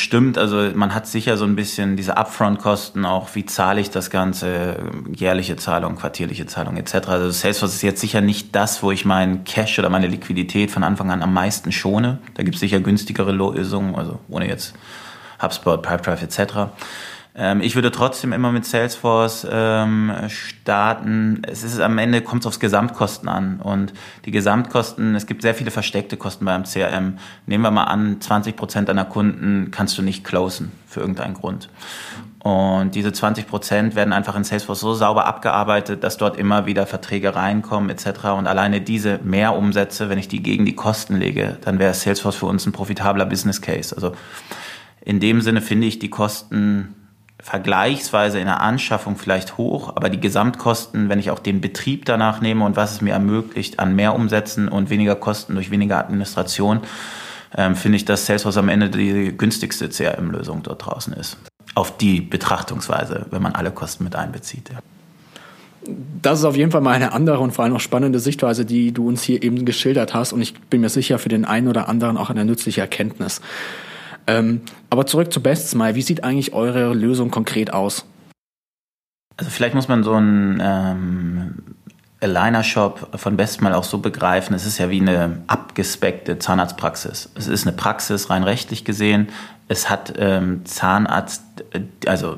Stimmt, 0.00 0.38
also 0.38 0.70
man 0.74 0.94
hat 0.94 1.06
sicher 1.06 1.36
so 1.36 1.44
ein 1.44 1.56
bisschen 1.56 1.94
diese 1.94 2.16
Upfront-Kosten 2.16 3.04
auch, 3.04 3.34
wie 3.34 3.44
zahle 3.44 3.82
ich 3.82 3.90
das 3.90 4.08
Ganze, 4.08 4.76
jährliche 5.14 5.56
Zahlung, 5.56 5.96
quartierliche 5.96 6.46
Zahlung 6.46 6.78
etc. 6.78 7.08
Also 7.08 7.30
Salesforce 7.30 7.74
ist 7.74 7.82
jetzt 7.82 8.00
sicher 8.00 8.22
nicht 8.22 8.56
das, 8.56 8.82
wo 8.82 8.92
ich 8.92 9.04
meinen 9.04 9.44
Cash 9.44 9.78
oder 9.78 9.90
meine 9.90 10.06
Liquidität 10.06 10.70
von 10.70 10.84
Anfang 10.84 11.10
an 11.10 11.22
am 11.22 11.34
meisten 11.34 11.70
schone. 11.70 12.18
Da 12.32 12.44
gibt 12.44 12.54
es 12.54 12.60
sicher 12.60 12.80
günstigere 12.80 13.30
Lösungen, 13.30 13.94
also 13.94 14.20
ohne 14.30 14.48
jetzt 14.48 14.72
HubSpot, 15.42 15.82
Pipedrive 15.82 16.22
etc. 16.22 16.70
Ähm, 17.34 17.60
ich 17.60 17.74
würde 17.74 17.90
trotzdem 17.90 18.32
immer 18.32 18.52
mit 18.52 18.64
Salesforce 18.64 19.46
ähm, 19.50 20.12
starten. 20.28 21.42
Es 21.46 21.62
ist 21.62 21.80
am 21.80 21.98
Ende 21.98 22.22
kommt 22.22 22.42
es 22.42 22.46
aufs 22.46 22.60
Gesamtkosten 22.60 23.28
an 23.28 23.60
und 23.60 23.92
die 24.24 24.30
Gesamtkosten. 24.30 25.14
Es 25.14 25.26
gibt 25.26 25.42
sehr 25.42 25.54
viele 25.54 25.70
versteckte 25.70 26.16
Kosten 26.16 26.44
beim 26.44 26.64
CRM. 26.64 27.18
Nehmen 27.46 27.62
wir 27.62 27.70
mal 27.70 27.84
an, 27.84 28.20
20 28.20 28.56
Prozent 28.56 28.88
deiner 28.88 29.04
Kunden 29.04 29.70
kannst 29.70 29.96
du 29.98 30.02
nicht 30.02 30.24
closen 30.24 30.72
für 30.86 31.00
irgendeinen 31.00 31.34
Grund. 31.34 31.68
Und 32.42 32.94
diese 32.94 33.12
20 33.12 33.46
Prozent 33.46 33.94
werden 33.94 34.14
einfach 34.14 34.34
in 34.34 34.44
Salesforce 34.44 34.80
so 34.80 34.94
sauber 34.94 35.26
abgearbeitet, 35.26 36.02
dass 36.02 36.16
dort 36.16 36.38
immer 36.38 36.64
wieder 36.64 36.86
Verträge 36.86 37.36
reinkommen 37.36 37.90
etc. 37.90 38.24
Und 38.36 38.46
alleine 38.46 38.80
diese 38.80 39.20
Mehrumsätze, 39.22 40.08
wenn 40.08 40.18
ich 40.18 40.26
die 40.26 40.42
gegen 40.42 40.64
die 40.64 40.74
Kosten 40.74 41.16
lege, 41.16 41.58
dann 41.60 41.78
wäre 41.78 41.92
Salesforce 41.92 42.36
für 42.36 42.46
uns 42.46 42.64
ein 42.66 42.72
profitabler 42.72 43.26
Business 43.26 43.60
Case. 43.60 43.94
Also 43.94 44.12
in 45.02 45.20
dem 45.20 45.42
Sinne 45.42 45.60
finde 45.60 45.86
ich 45.86 45.98
die 45.98 46.08
Kosten 46.08 46.94
vergleichsweise 47.42 48.38
in 48.38 48.46
der 48.46 48.60
Anschaffung 48.60 49.16
vielleicht 49.16 49.56
hoch, 49.56 49.96
aber 49.96 50.08
die 50.08 50.20
Gesamtkosten, 50.20 51.08
wenn 51.08 51.18
ich 51.18 51.30
auch 51.30 51.38
den 51.38 51.60
Betrieb 51.60 52.04
danach 52.04 52.40
nehme 52.40 52.64
und 52.64 52.76
was 52.76 52.92
es 52.92 53.00
mir 53.00 53.12
ermöglicht 53.12 53.78
an 53.78 53.96
mehr 53.96 54.14
Umsätzen 54.14 54.68
und 54.68 54.90
weniger 54.90 55.16
Kosten 55.16 55.54
durch 55.54 55.70
weniger 55.70 55.98
Administration, 55.98 56.80
ähm, 57.56 57.74
finde 57.76 57.96
ich, 57.96 58.04
dass 58.04 58.26
Salesforce 58.26 58.58
am 58.58 58.68
Ende 58.68 58.90
die 58.90 59.36
günstigste 59.36 59.88
CRM-Lösung 59.88 60.62
dort 60.62 60.86
draußen 60.86 61.12
ist. 61.14 61.38
Auf 61.74 61.96
die 61.96 62.20
Betrachtungsweise, 62.20 63.26
wenn 63.30 63.42
man 63.42 63.54
alle 63.54 63.70
Kosten 63.70 64.04
mit 64.04 64.16
einbezieht. 64.16 64.70
Ja. 64.70 64.78
Das 66.20 66.40
ist 66.40 66.44
auf 66.44 66.56
jeden 66.56 66.70
Fall 66.70 66.82
mal 66.82 66.92
eine 66.92 67.12
andere 67.12 67.38
und 67.38 67.52
vor 67.52 67.64
allem 67.64 67.74
auch 67.74 67.80
spannende 67.80 68.20
Sichtweise, 68.20 68.66
die 68.66 68.92
du 68.92 69.08
uns 69.08 69.22
hier 69.22 69.42
eben 69.42 69.64
geschildert 69.64 70.12
hast. 70.12 70.32
Und 70.32 70.42
ich 70.42 70.54
bin 70.54 70.82
mir 70.82 70.90
sicher, 70.90 71.18
für 71.18 71.30
den 71.30 71.44
einen 71.44 71.68
oder 71.68 71.88
anderen 71.88 72.18
auch 72.18 72.28
eine 72.28 72.44
nützliche 72.44 72.82
Erkenntnis. 72.82 73.40
Ähm, 74.30 74.60
aber 74.90 75.06
zurück 75.06 75.32
zu 75.32 75.42
Best 75.42 75.70
Smile. 75.70 75.94
Wie 75.94 76.02
sieht 76.02 76.22
eigentlich 76.22 76.52
eure 76.52 76.94
Lösung 76.94 77.30
konkret 77.30 77.72
aus? 77.72 78.06
Also 79.36 79.50
vielleicht 79.50 79.74
muss 79.74 79.88
man 79.88 80.04
so 80.04 80.12
einen 80.12 80.60
ähm, 80.62 81.54
Aligner-Shop 82.20 83.18
von 83.18 83.36
Bestmal 83.36 83.74
auch 83.74 83.84
so 83.84 83.98
begreifen, 83.98 84.54
es 84.54 84.66
ist 84.66 84.78
ja 84.78 84.90
wie 84.90 85.00
eine 85.00 85.42
abgespeckte 85.46 86.38
Zahnarztpraxis. 86.38 87.30
Es 87.34 87.46
ist 87.46 87.66
eine 87.66 87.74
Praxis 87.74 88.30
rein 88.30 88.44
rechtlich 88.44 88.84
gesehen. 88.84 89.28
Es 89.68 89.88
hat 89.88 90.12
ähm, 90.18 90.64
Zahnarzt, 90.66 91.42
äh, 91.72 91.80
also 92.06 92.36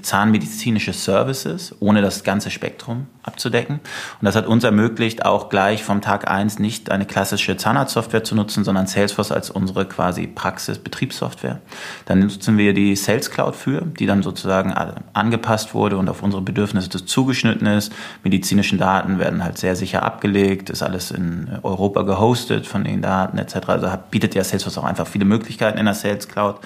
zahnmedizinische 0.00 0.94
Services, 0.94 1.74
ohne 1.80 2.00
das 2.00 2.24
ganze 2.24 2.50
Spektrum 2.50 3.06
abzudecken. 3.22 3.80
Und 4.20 4.24
das 4.24 4.34
hat 4.34 4.46
uns 4.46 4.64
ermöglicht, 4.64 5.24
auch 5.26 5.50
gleich 5.50 5.84
vom 5.84 6.00
Tag 6.00 6.30
eins 6.30 6.58
nicht 6.58 6.90
eine 6.90 7.04
klassische 7.04 7.58
Zahnarztsoftware 7.58 8.24
zu 8.24 8.34
nutzen, 8.34 8.64
sondern 8.64 8.86
Salesforce 8.86 9.32
als 9.32 9.50
unsere 9.50 9.84
quasi 9.86 10.26
Praxis-Betriebssoftware. 10.28 11.60
Dann 12.06 12.20
nutzen 12.20 12.56
wir 12.56 12.72
die 12.72 12.96
Sales 12.96 13.30
Cloud 13.30 13.54
für, 13.54 13.82
die 13.82 14.06
dann 14.06 14.22
sozusagen 14.22 14.72
angepasst 15.12 15.74
wurde 15.74 15.98
und 15.98 16.08
auf 16.08 16.22
unsere 16.22 16.42
Bedürfnisse 16.42 16.88
zugeschnitten 16.88 17.66
ist. 17.66 17.92
Medizinischen 18.24 18.78
Daten 18.78 19.18
werden 19.18 19.44
halt 19.44 19.58
sehr 19.58 19.76
sicher 19.76 20.04
abgelegt, 20.04 20.70
ist 20.70 20.82
alles 20.82 21.10
in 21.10 21.50
Europa 21.62 22.02
gehostet 22.02 22.66
von 22.66 22.82
den 22.82 23.02
Daten 23.02 23.36
etc. 23.36 23.56
Also 23.68 23.88
bietet 24.10 24.34
ja 24.34 24.42
Salesforce 24.42 24.78
auch 24.78 24.84
einfach 24.84 25.06
viele 25.06 25.26
Möglichkeiten 25.26 25.76
in 25.76 25.84
der 25.84 25.94
Sales 25.94 26.28
Cloud. 26.28 26.60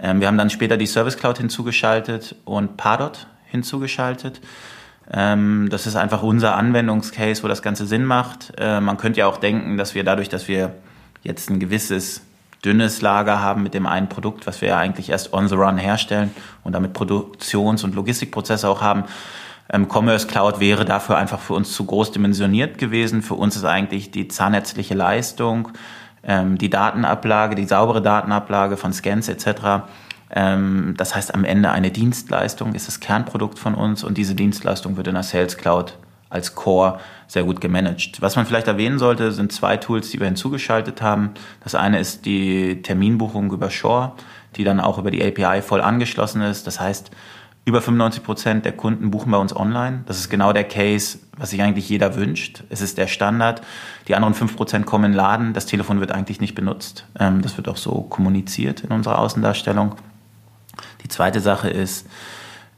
Ähm, 0.00 0.20
wir 0.20 0.28
haben 0.28 0.38
dann 0.38 0.50
später 0.50 0.76
die 0.76 0.86
Service 0.86 1.16
Cloud 1.16 1.38
hinzugeschaltet 1.38 2.36
und 2.44 2.76
Pardot 2.76 3.26
hinzugeschaltet. 3.46 4.40
Ähm, 5.12 5.68
das 5.70 5.86
ist 5.86 5.96
einfach 5.96 6.22
unser 6.22 6.56
Anwendungscase, 6.56 7.42
wo 7.42 7.48
das 7.48 7.62
Ganze 7.62 7.86
Sinn 7.86 8.04
macht. 8.04 8.52
Äh, 8.58 8.80
man 8.80 8.96
könnte 8.96 9.20
ja 9.20 9.26
auch 9.26 9.36
denken, 9.36 9.76
dass 9.76 9.94
wir 9.94 10.04
dadurch, 10.04 10.28
dass 10.28 10.48
wir 10.48 10.74
jetzt 11.22 11.50
ein 11.50 11.60
gewisses 11.60 12.22
dünnes 12.64 13.02
Lager 13.02 13.40
haben 13.40 13.62
mit 13.62 13.74
dem 13.74 13.86
einen 13.86 14.08
Produkt, 14.08 14.46
was 14.46 14.60
wir 14.60 14.68
ja 14.68 14.78
eigentlich 14.78 15.10
erst 15.10 15.34
on 15.34 15.48
the 15.48 15.54
run 15.54 15.76
herstellen 15.76 16.30
und 16.62 16.72
damit 16.72 16.94
Produktions- 16.94 17.84
und 17.84 17.94
Logistikprozesse 17.94 18.68
auch 18.68 18.80
haben, 18.80 19.04
ähm, 19.72 19.88
Commerce 19.90 20.26
Cloud 20.26 20.60
wäre 20.60 20.84
dafür 20.84 21.16
einfach 21.16 21.40
für 21.40 21.54
uns 21.54 21.72
zu 21.72 21.84
groß 21.84 22.12
dimensioniert 22.12 22.78
gewesen. 22.78 23.22
Für 23.22 23.34
uns 23.34 23.56
ist 23.56 23.64
eigentlich 23.64 24.10
die 24.10 24.28
zahnärztliche 24.28 24.94
Leistung 24.94 25.68
die 26.26 26.70
Datenablage, 26.70 27.54
die 27.54 27.66
saubere 27.66 28.00
Datenablage 28.00 28.76
von 28.76 28.92
Scans 28.92 29.28
etc. 29.28 29.84
Ähm, 30.30 30.94
das 30.96 31.14
heißt 31.14 31.34
am 31.34 31.44
Ende 31.44 31.70
eine 31.70 31.90
Dienstleistung 31.90 32.74
ist 32.74 32.88
das 32.88 33.00
Kernprodukt 33.00 33.58
von 33.58 33.74
uns 33.74 34.02
und 34.04 34.18
diese 34.18 34.34
Dienstleistung 34.34 34.96
wird 34.96 35.06
in 35.06 35.14
der 35.14 35.22
Sales 35.22 35.56
Cloud 35.56 35.96
als 36.30 36.56
Core 36.56 36.98
sehr 37.28 37.44
gut 37.44 37.60
gemanagt. 37.60 38.20
Was 38.20 38.34
man 38.34 38.44
vielleicht 38.44 38.66
erwähnen 38.66 38.98
sollte, 38.98 39.30
sind 39.30 39.52
zwei 39.52 39.76
Tools, 39.76 40.10
die 40.10 40.18
wir 40.18 40.26
hinzugeschaltet 40.26 41.00
haben. 41.00 41.30
Das 41.62 41.76
eine 41.76 42.00
ist 42.00 42.26
die 42.26 42.82
Terminbuchung 42.82 43.52
über 43.52 43.70
Shore, 43.70 44.12
die 44.56 44.64
dann 44.64 44.80
auch 44.80 44.98
über 44.98 45.12
die 45.12 45.22
API 45.22 45.62
voll 45.62 45.80
angeschlossen 45.80 46.42
ist. 46.42 46.66
Das 46.66 46.80
heißt, 46.80 47.12
über 47.66 47.80
95 47.80 48.22
Prozent 48.22 48.64
der 48.64 48.72
Kunden 48.72 49.10
buchen 49.10 49.32
bei 49.32 49.38
uns 49.38 49.56
online. 49.56 50.02
Das 50.06 50.18
ist 50.18 50.28
genau 50.28 50.52
der 50.52 50.64
Case, 50.64 51.18
was 51.38 51.50
sich 51.50 51.62
eigentlich 51.62 51.88
jeder 51.88 52.14
wünscht. 52.14 52.62
Es 52.68 52.82
ist 52.82 52.98
der 52.98 53.06
Standard. 53.06 53.62
Die 54.06 54.14
anderen 54.14 54.34
5 54.34 54.56
Prozent 54.56 54.86
kommen 54.86 55.06
in 55.06 55.12
den 55.12 55.16
Laden. 55.16 55.52
Das 55.54 55.64
Telefon 55.64 56.00
wird 56.00 56.12
eigentlich 56.12 56.40
nicht 56.40 56.54
benutzt. 56.54 57.06
Ähm, 57.18 57.40
das 57.40 57.56
wird 57.56 57.68
auch 57.68 57.78
so 57.78 58.02
kommuniziert 58.02 58.82
in 58.82 58.90
unserer 58.90 59.18
Außendarstellung. 59.18 59.94
Die 61.02 61.08
zweite 61.08 61.40
Sache 61.40 61.70
ist, 61.70 62.06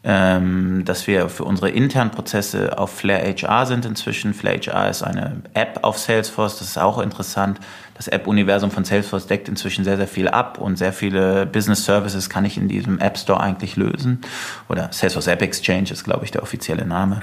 dass 0.07 1.09
wir 1.09 1.29
für 1.29 1.43
unsere 1.43 1.69
internen 1.69 2.13
Prozesse 2.13 2.79
auf 2.79 2.91
Flair 2.93 3.25
HR 3.27 3.67
sind 3.67 3.85
inzwischen. 3.85 4.35
Flair 4.35 4.61
HR 4.61 4.89
ist 4.89 5.03
eine 5.03 5.43
App 5.53 5.81
auf 5.83 5.99
Salesforce, 5.99 6.61
das 6.61 6.69
ist 6.69 6.79
auch 6.79 7.01
interessant. 7.01 7.59
Das 7.95 8.07
App-Universum 8.07 8.71
von 8.71 8.85
Salesforce 8.85 9.27
deckt 9.27 9.49
inzwischen 9.49 9.85
sehr, 9.85 9.97
sehr 9.97 10.07
viel 10.07 10.29
ab 10.29 10.59
und 10.59 10.77
sehr 10.77 10.93
viele 10.93 11.45
Business 11.45 11.85
Services 11.85 12.31
kann 12.31 12.45
ich 12.45 12.57
in 12.57 12.69
diesem 12.69 13.01
App 13.01 13.19
Store 13.19 13.41
eigentlich 13.41 13.75
lösen. 13.75 14.21
Oder 14.69 14.91
Salesforce 14.93 15.27
App 15.27 15.43
Exchange 15.43 15.91
ist, 15.91 16.05
glaube 16.05 16.25
ich, 16.25 16.31
der 16.31 16.45
offizielle 16.45 16.87
Name. 16.87 17.21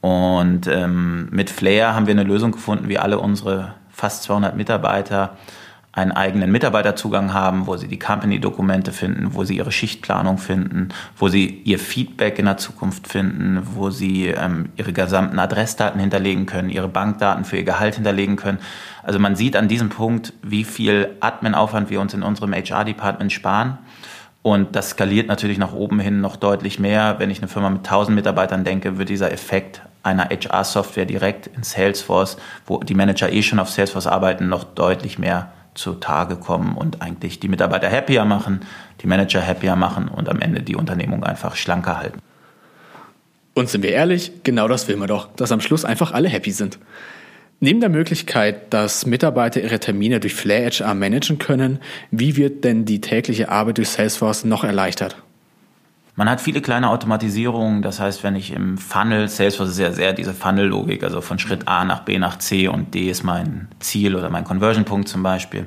Und 0.00 0.66
ähm, 0.66 1.28
mit 1.30 1.48
Flair 1.48 1.94
haben 1.94 2.08
wir 2.08 2.12
eine 2.12 2.24
Lösung 2.24 2.50
gefunden, 2.50 2.88
wie 2.88 2.98
alle 2.98 3.20
unsere 3.20 3.74
fast 3.90 4.24
200 4.24 4.56
Mitarbeiter 4.56 5.36
einen 5.92 6.12
eigenen 6.12 6.52
Mitarbeiterzugang 6.52 7.34
haben, 7.34 7.66
wo 7.66 7.76
sie 7.76 7.88
die 7.88 7.98
Company-Dokumente 7.98 8.92
finden, 8.92 9.34
wo 9.34 9.42
sie 9.42 9.56
ihre 9.56 9.72
Schichtplanung 9.72 10.38
finden, 10.38 10.90
wo 11.16 11.28
sie 11.28 11.62
ihr 11.64 11.80
Feedback 11.80 12.38
in 12.38 12.44
der 12.44 12.58
Zukunft 12.58 13.08
finden, 13.08 13.60
wo 13.74 13.90
sie 13.90 14.28
ähm, 14.28 14.68
ihre 14.76 14.92
gesamten 14.92 15.38
Adressdaten 15.40 16.00
hinterlegen 16.00 16.46
können, 16.46 16.70
ihre 16.70 16.86
Bankdaten 16.86 17.44
für 17.44 17.56
ihr 17.56 17.64
Gehalt 17.64 17.96
hinterlegen 17.96 18.36
können. 18.36 18.58
Also 19.02 19.18
man 19.18 19.34
sieht 19.34 19.56
an 19.56 19.66
diesem 19.66 19.88
Punkt, 19.88 20.32
wie 20.42 20.62
viel 20.62 21.16
Admin-Aufwand 21.18 21.90
wir 21.90 22.00
uns 22.00 22.14
in 22.14 22.22
unserem 22.22 22.52
HR-Department 22.52 23.32
sparen. 23.32 23.78
Und 24.42 24.76
das 24.76 24.90
skaliert 24.90 25.26
natürlich 25.26 25.58
nach 25.58 25.74
oben 25.74 25.98
hin 25.98 26.20
noch 26.20 26.36
deutlich 26.36 26.78
mehr. 26.78 27.16
Wenn 27.18 27.30
ich 27.30 27.38
eine 27.38 27.48
Firma 27.48 27.68
mit 27.68 27.80
1000 27.80 28.14
Mitarbeitern 28.14 28.62
denke, 28.62 28.96
wird 28.96 29.08
dieser 29.08 29.32
Effekt 29.32 29.82
einer 30.02 30.30
HR-Software 30.30 31.04
direkt 31.04 31.48
in 31.48 31.64
Salesforce, 31.64 32.38
wo 32.64 32.78
die 32.78 32.94
Manager 32.94 33.30
eh 33.30 33.42
schon 33.42 33.58
auf 33.58 33.68
Salesforce 33.68 34.06
arbeiten, 34.06 34.48
noch 34.48 34.64
deutlich 34.64 35.18
mehr 35.18 35.50
zutage 35.80 36.36
kommen 36.36 36.76
und 36.76 37.02
eigentlich 37.02 37.40
die 37.40 37.48
Mitarbeiter 37.48 37.90
happier 37.90 38.24
machen, 38.24 38.60
die 39.00 39.06
Manager 39.06 39.44
happier 39.44 39.76
machen 39.76 40.08
und 40.08 40.28
am 40.28 40.40
Ende 40.40 40.62
die 40.62 40.76
Unternehmung 40.76 41.24
einfach 41.24 41.56
schlanker 41.56 41.98
halten. 41.98 42.20
Und 43.54 43.68
sind 43.68 43.82
wir 43.82 43.90
ehrlich, 43.90 44.32
genau 44.44 44.68
das 44.68 44.86
will 44.88 44.96
man 44.96 45.08
doch, 45.08 45.28
dass 45.34 45.52
am 45.52 45.60
Schluss 45.60 45.84
einfach 45.84 46.12
alle 46.12 46.28
happy 46.28 46.52
sind. 46.52 46.78
Neben 47.58 47.80
der 47.80 47.90
Möglichkeit, 47.90 48.72
dass 48.72 49.04
Mitarbeiter 49.04 49.60
ihre 49.60 49.80
Termine 49.80 50.20
durch 50.20 50.34
Flair 50.34 50.70
HR 50.70 50.94
managen 50.94 51.38
können, 51.38 51.78
wie 52.10 52.36
wird 52.36 52.64
denn 52.64 52.84
die 52.84 53.00
tägliche 53.00 53.50
Arbeit 53.50 53.78
durch 53.78 53.90
Salesforce 53.90 54.44
noch 54.44 54.64
erleichtert? 54.64 55.16
Man 56.20 56.28
hat 56.28 56.42
viele 56.42 56.60
kleine 56.60 56.90
Automatisierungen, 56.90 57.80
das 57.80 57.98
heißt, 57.98 58.22
wenn 58.24 58.36
ich 58.36 58.52
im 58.52 58.76
Funnel, 58.76 59.26
Salesforce 59.26 59.70
ist 59.70 59.78
ja 59.78 59.90
sehr 59.90 60.12
diese 60.12 60.34
Funnel-Logik, 60.34 61.02
also 61.02 61.22
von 61.22 61.38
Schritt 61.38 61.66
A 61.66 61.82
nach 61.86 62.00
B 62.00 62.18
nach 62.18 62.36
C 62.36 62.68
und 62.68 62.92
D 62.92 63.08
ist 63.08 63.22
mein 63.22 63.68
Ziel 63.78 64.14
oder 64.14 64.28
mein 64.28 64.44
Conversion-Punkt 64.44 65.08
zum 65.08 65.22
Beispiel. 65.22 65.64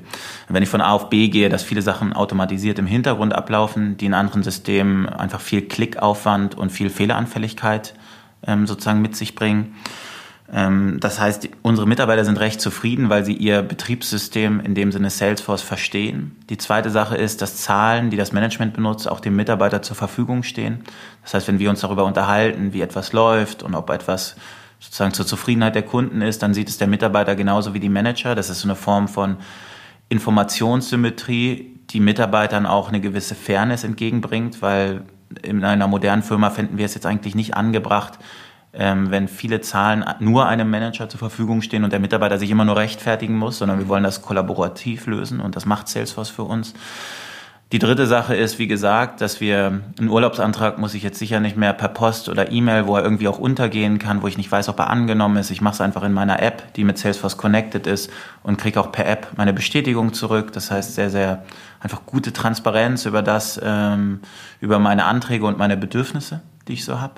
Wenn 0.49 0.61
ich 0.61 0.69
von 0.69 0.79
A 0.79 0.91
auf 0.91 1.09
B 1.09 1.29
gehe, 1.29 1.49
dass 1.49 1.63
viele 1.63 1.81
Sachen 1.81 2.13
automatisiert 2.13 2.77
im 2.77 2.85
Hintergrund 2.85 3.33
ablaufen, 3.33 3.97
die 3.97 4.05
in 4.05 4.13
anderen 4.13 4.43
Systemen 4.43 5.09
einfach 5.09 5.41
viel 5.41 5.63
Klickaufwand 5.63 6.55
und 6.55 6.71
viel 6.71 6.91
Fehleranfälligkeit 6.91 7.95
ähm, 8.45 8.67
sozusagen 8.67 9.01
mit 9.01 9.15
sich 9.15 9.33
bringen. 9.33 9.73
Ähm, 10.53 10.99
das 10.99 11.19
heißt, 11.19 11.49
unsere 11.63 11.87
Mitarbeiter 11.87 12.23
sind 12.23 12.39
recht 12.39 12.61
zufrieden, 12.61 13.09
weil 13.09 13.25
sie 13.25 13.33
ihr 13.33 13.63
Betriebssystem 13.63 14.59
in 14.59 14.75
dem 14.75 14.91
Sinne 14.91 15.09
Salesforce 15.09 15.63
verstehen. 15.63 16.37
Die 16.49 16.57
zweite 16.57 16.91
Sache 16.91 17.17
ist, 17.17 17.41
dass 17.41 17.57
Zahlen, 17.57 18.11
die 18.11 18.17
das 18.17 18.31
Management 18.31 18.73
benutzt, 18.73 19.09
auch 19.09 19.19
dem 19.19 19.35
Mitarbeiter 19.35 19.81
zur 19.81 19.95
Verfügung 19.95 20.43
stehen. 20.43 20.83
Das 21.23 21.33
heißt, 21.33 21.47
wenn 21.47 21.59
wir 21.59 21.71
uns 21.71 21.81
darüber 21.81 22.05
unterhalten, 22.05 22.71
wie 22.71 22.81
etwas 22.81 23.13
läuft 23.13 23.63
und 23.63 23.73
ob 23.73 23.89
etwas 23.89 24.35
sozusagen 24.79 25.13
zur 25.13 25.25
Zufriedenheit 25.25 25.75
der 25.75 25.83
Kunden 25.83 26.21
ist, 26.21 26.43
dann 26.43 26.53
sieht 26.53 26.69
es 26.69 26.77
der 26.77 26.87
Mitarbeiter 26.87 27.35
genauso 27.35 27.73
wie 27.73 27.79
die 27.79 27.89
Manager. 27.89 28.35
Das 28.35 28.49
ist 28.49 28.59
so 28.59 28.67
eine 28.67 28.75
Form 28.75 29.07
von 29.07 29.37
Informationssymmetrie, 30.09 31.79
die 31.89 31.99
Mitarbeitern 31.99 32.67
auch 32.67 32.89
eine 32.89 33.01
gewisse 33.01 33.33
Fairness 33.33 33.83
entgegenbringt, 33.83 34.61
weil 34.61 35.03
in 35.41 35.63
einer 35.63 35.87
modernen 35.87 36.21
Firma 36.21 36.51
finden 36.51 36.77
wir 36.77 36.85
es 36.85 36.93
jetzt 36.93 37.07
eigentlich 37.07 37.33
nicht 37.33 37.55
angebracht, 37.55 38.19
ähm, 38.73 39.11
wenn 39.11 39.27
viele 39.27 39.61
Zahlen 39.61 40.03
nur 40.19 40.47
einem 40.47 40.69
Manager 40.69 41.07
zur 41.07 41.19
Verfügung 41.19 41.61
stehen 41.61 41.83
und 41.83 41.93
der 41.93 41.99
Mitarbeiter 41.99 42.39
sich 42.39 42.49
immer 42.49 42.65
nur 42.65 42.77
rechtfertigen 42.77 43.37
muss, 43.37 43.59
sondern 43.59 43.79
wir 43.79 43.87
wollen 43.87 44.03
das 44.03 44.21
kollaborativ 44.21 45.05
lösen 45.05 45.39
und 45.39 45.55
das 45.55 45.65
macht 45.65 45.87
Salesforce 45.87 46.29
für 46.29 46.43
uns. 46.43 46.73
Die 47.73 47.79
dritte 47.79 48.05
Sache 48.05 48.35
ist, 48.35 48.59
wie 48.59 48.67
gesagt, 48.67 49.19
dass 49.19 49.41
wir 49.41 49.81
einen 49.99 50.09
Urlaubsantrag 50.09 50.77
muss 50.77 50.93
ich 50.93 51.01
jetzt 51.01 51.17
sicher 51.17 51.39
nicht 51.39 51.57
mehr 51.57 51.73
per 51.73 51.87
Post 51.87 52.29
oder 52.29 52.51
E-Mail, 52.51 52.85
wo 52.85 52.95
er 52.95 53.03
irgendwie 53.03 53.27
auch 53.27 53.39
untergehen 53.39 53.97
kann, 53.97 54.21
wo 54.21 54.27
ich 54.27 54.37
nicht 54.37 54.51
weiß, 54.51 54.69
ob 54.69 54.77
er 54.77 54.91
angenommen 54.91 55.37
ist. 55.37 55.49
Ich 55.49 55.59
mache 55.59 55.73
es 55.73 55.81
einfach 55.81 56.03
in 56.03 56.13
meiner 56.13 56.39
App, 56.39 56.71
die 56.75 56.83
mit 56.83 56.99
Salesforce 56.99 57.35
connected 57.35 57.87
ist 57.87 58.11
und 58.43 58.57
kriege 58.57 58.79
auch 58.79 58.91
per 58.91 59.07
App 59.07 59.29
meine 59.37 59.53
Bestätigung 59.53 60.13
zurück. 60.13 60.53
Das 60.53 60.69
heißt 60.69 60.93
sehr, 60.93 61.09
sehr 61.09 61.45
einfach 61.79 62.05
gute 62.05 62.31
Transparenz 62.31 63.07
über 63.07 63.23
das, 63.23 63.59
ähm, 63.63 64.19
über 64.61 64.77
meine 64.77 65.05
Anträge 65.05 65.45
und 65.45 65.57
meine 65.57 65.75
Bedürfnisse, 65.75 66.41
die 66.67 66.73
ich 66.73 66.85
so 66.85 67.01
habe. 67.01 67.15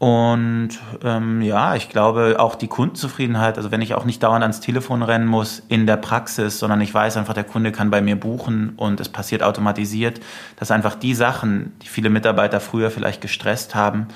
Und 0.00 0.70
ähm, 1.04 1.42
ja, 1.42 1.76
ich 1.76 1.90
glaube 1.90 2.36
auch 2.38 2.54
die 2.54 2.68
Kundenzufriedenheit, 2.68 3.58
also 3.58 3.70
wenn 3.70 3.82
ich 3.82 3.92
auch 3.92 4.06
nicht 4.06 4.22
dauernd 4.22 4.40
ans 4.42 4.60
Telefon 4.60 5.02
rennen 5.02 5.26
muss 5.26 5.62
in 5.68 5.86
der 5.86 5.98
Praxis, 5.98 6.58
sondern 6.58 6.80
ich 6.80 6.94
weiß 6.94 7.18
einfach, 7.18 7.34
der 7.34 7.44
Kunde 7.44 7.70
kann 7.70 7.90
bei 7.90 8.00
mir 8.00 8.18
buchen 8.18 8.72
und 8.78 8.98
es 8.98 9.10
passiert 9.10 9.42
automatisiert, 9.42 10.18
dass 10.56 10.70
einfach 10.70 10.94
die 10.94 11.12
Sachen, 11.12 11.74
die 11.82 11.88
viele 11.88 12.08
Mitarbeiter 12.08 12.60
früher 12.60 12.90
vielleicht 12.90 13.20
gestresst 13.20 13.74
haben, 13.74 14.06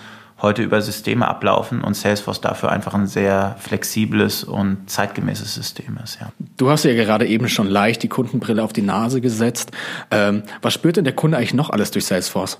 heute 0.40 0.62
über 0.62 0.80
Systeme 0.80 1.28
ablaufen 1.28 1.82
und 1.84 1.92
Salesforce 1.92 2.40
dafür 2.40 2.72
einfach 2.72 2.94
ein 2.94 3.06
sehr 3.06 3.54
flexibles 3.58 4.42
und 4.42 4.88
zeitgemäßes 4.88 5.54
System 5.54 5.98
ist. 6.02 6.18
Ja. 6.18 6.30
Du 6.56 6.70
hast 6.70 6.84
ja 6.84 6.94
gerade 6.94 7.26
eben 7.26 7.50
schon 7.50 7.68
leicht 7.68 8.02
die 8.02 8.08
Kundenbrille 8.08 8.64
auf 8.64 8.72
die 8.72 8.80
Nase 8.80 9.20
gesetzt. 9.20 9.70
Ähm, 10.10 10.44
was 10.62 10.72
spürt 10.72 10.96
denn 10.96 11.04
der 11.04 11.14
Kunde 11.14 11.36
eigentlich 11.36 11.52
noch 11.52 11.68
alles 11.68 11.90
durch 11.90 12.06
Salesforce? 12.06 12.58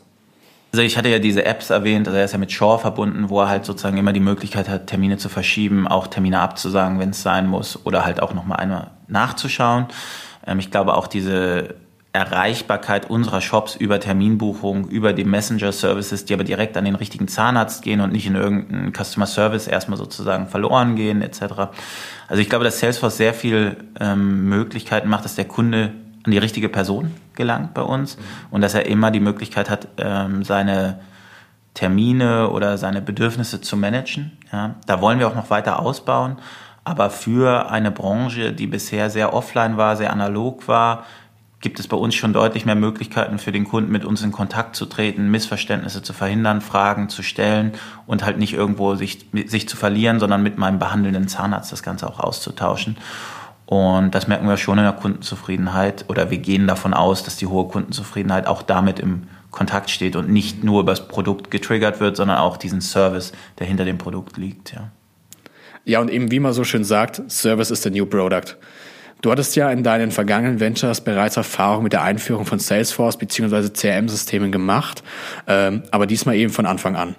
Also 0.75 0.83
ich 0.83 0.99
hatte 0.99 1.09
ja 1.09 1.21
diese 1.21 1.45
Apps 1.45 1.71
erwähnt, 1.71 2.09
also 2.09 2.19
er 2.19 2.25
ist 2.25 2.33
ja 2.33 2.39
mit 2.39 2.51
Shore 2.51 2.81
verbunden, 2.81 3.31
wo 3.31 3.41
er 3.41 3.49
halt 3.49 3.65
sozusagen 3.65 3.97
immer 3.97 4.13
die 4.13 4.19
Möglichkeit 4.19 4.69
hat, 4.69 4.89
Termine 4.89 5.19
zu 5.19 5.29
verschieben, 5.29 5.87
auch 5.87 6.09
Termine 6.09 6.41
abzusagen, 6.41 6.99
wenn 6.99 7.11
es 7.11 7.23
sein 7.23 7.47
muss, 7.47 7.87
oder 7.87 8.05
halt 8.05 8.21
auch 8.21 8.35
nochmal 8.35 8.59
einmal 8.59 8.91
nachzuschauen. 9.07 9.87
Ähm, 10.45 10.59
ich 10.59 10.73
glaube 10.73 10.95
auch 10.95 11.07
diese 11.07 11.77
Erreichbarkeit 12.13 13.09
unserer 13.09 13.41
Shops 13.41 13.77
über 13.77 14.01
Terminbuchung, 14.01 14.89
über 14.89 15.13
die 15.13 15.23
Messenger-Services, 15.23 16.25
die 16.25 16.35
aber 16.35 16.43
direkt 16.43 16.77
an 16.77 16.85
den 16.85 16.97
richtigen 16.97 17.29
Zahnarzt 17.29 17.83
gehen 17.83 18.01
und 18.01 18.11
nicht 18.11 18.27
in 18.27 18.35
irgendeinen 18.35 18.93
Customer 18.93 19.27
Service 19.27 19.69
erstmal 19.69 19.97
sozusagen 19.97 20.49
verloren 20.49 20.97
gehen, 20.97 21.23
etc. 21.23 21.43
Also 22.27 22.43
ich 22.43 22.49
glaube, 22.49 22.65
dass 22.65 22.81
Salesforce 22.81 23.17
sehr 23.17 23.33
viel 23.33 23.77
ähm, 24.01 24.49
Möglichkeiten 24.49 25.09
macht, 25.09 25.25
dass 25.25 25.37
der 25.37 25.45
Kunde 25.45 25.93
an 26.25 26.31
die 26.31 26.39
richtige 26.39 26.69
Person 26.69 27.13
gelangt 27.35 27.75
bei 27.75 27.83
uns 27.83 28.17
und 28.51 28.61
dass 28.63 28.75
er 28.75 28.87
immer 28.87 29.11
die 29.11 29.21
Möglichkeit 29.21 29.71
hat, 29.71 29.89
ähm, 29.99 30.43
seine 30.43 31.01
Termine 31.75 32.51
oder 32.51 32.79
seine 32.79 33.03
Bedürfnisse 33.03 33.61
zu 33.61 33.77
managen. 33.77 34.33
Ja, 34.53 34.77
da 34.87 35.01
wollen 35.01 35.19
wir 35.19 35.29
auch 35.29 35.35
noch 35.35 35.51
weiter 35.51 35.81
ausbauen. 35.81 36.37
Aber 36.85 37.11
für 37.11 37.71
eine 37.71 37.91
Branche, 37.91 38.53
die 38.53 38.67
bisher 38.67 39.11
sehr 39.11 39.33
offline 39.33 39.77
war, 39.77 39.97
sehr 39.97 40.13
analog 40.13 40.69
war, 40.69 41.05
gibt 41.61 41.81
es 41.81 41.89
bei 41.89 41.97
uns 41.97 42.15
schon 42.15 42.35
deutlich 42.35 42.67
mehr 42.67 42.75
Möglichkeiten 42.75 43.39
für 43.39 43.51
den 43.51 43.65
Kunden, 43.65 43.91
mit 43.91 44.05
uns 44.05 44.21
in 44.21 44.33
Kontakt 44.33 44.77
zu 44.77 44.85
treten, 44.85 45.31
Missverständnisse 45.31 46.03
zu 46.03 46.13
verhindern, 46.13 46.61
Fragen 46.61 47.09
zu 47.09 47.23
stellen 47.23 47.73
und 48.07 48.23
halt 48.23 48.37
nicht 48.37 48.53
irgendwo 48.53 48.97
sich, 48.97 49.25
sich 49.47 49.67
zu 49.67 49.79
verlieren, 49.79 50.21
sondern 50.21 50.43
mit 50.43 50.59
meinem 50.59 50.79
behandelnden 50.79 51.27
Zahnarzt 51.27 51.73
das 51.73 51.83
Ganze 51.83 52.07
auch 52.07 52.21
auszutauschen. 52.21 52.99
Und 53.67 54.15
das 54.15 54.29
merken 54.29 54.47
wir 54.47 54.57
schon 54.57 54.79
in 54.79 54.85
der 54.85 54.93
Kundenzufriedenheit 54.93 56.05
oder 56.09 56.31
wir 56.31 56.39
gehen 56.39 56.67
davon 56.67 56.93
aus, 56.93 57.23
dass 57.23 57.37
die 57.37 57.47
hohe 57.47 57.67
Kundenzufriedenheit 57.69 58.47
auch 58.47 58.63
damit 58.63 58.99
im 58.99 59.29
Kontakt 59.51 59.89
steht 59.91 60.17
und 60.17 60.29
nicht 60.29 60.65
nur 60.65 60.81
über 60.81 60.93
das 60.93 61.09
Produkt 61.09 61.51
getriggert 61.51 62.01
wird, 62.01 62.17
sondern 62.17 62.39
auch 62.39 62.57
diesen 62.57 62.81
Service, 62.81 63.33
der 63.59 63.67
hinter 63.67 63.85
dem 63.85 63.99
Produkt 63.99 64.37
liegt. 64.37 64.73
Ja, 64.73 64.91
ja 65.85 66.01
und 66.01 66.11
eben 66.11 66.31
wie 66.31 66.41
man 66.41 66.53
so 66.53 66.65
schön 66.65 66.85
sagt, 66.85 67.23
Service 67.31 67.71
is 67.71 67.83
the 67.83 67.91
new 67.91 68.05
product. 68.05 68.57
Du 69.23 69.31
hattest 69.31 69.57
ja 69.57 69.71
in 69.71 69.83
deinen 69.83 70.11
vergangenen 70.11 70.61
Ventures 70.61 71.01
bereits 71.01 71.39
Erfahrung 71.39 71.85
mit 71.85 71.95
der 71.95 72.03
Einführung 72.03 72.45
von 72.45 72.59
Salesforce 72.59 73.17
bzw. 73.17 73.71
CRM-Systemen 73.71 74.53
gemacht, 74.53 75.03
ähm, 75.47 75.85
aber 75.91 76.07
diesmal 76.07 76.35
eben 76.35 76.53
von 76.53 76.67
Anfang 76.67 76.97
an. 76.97 77.15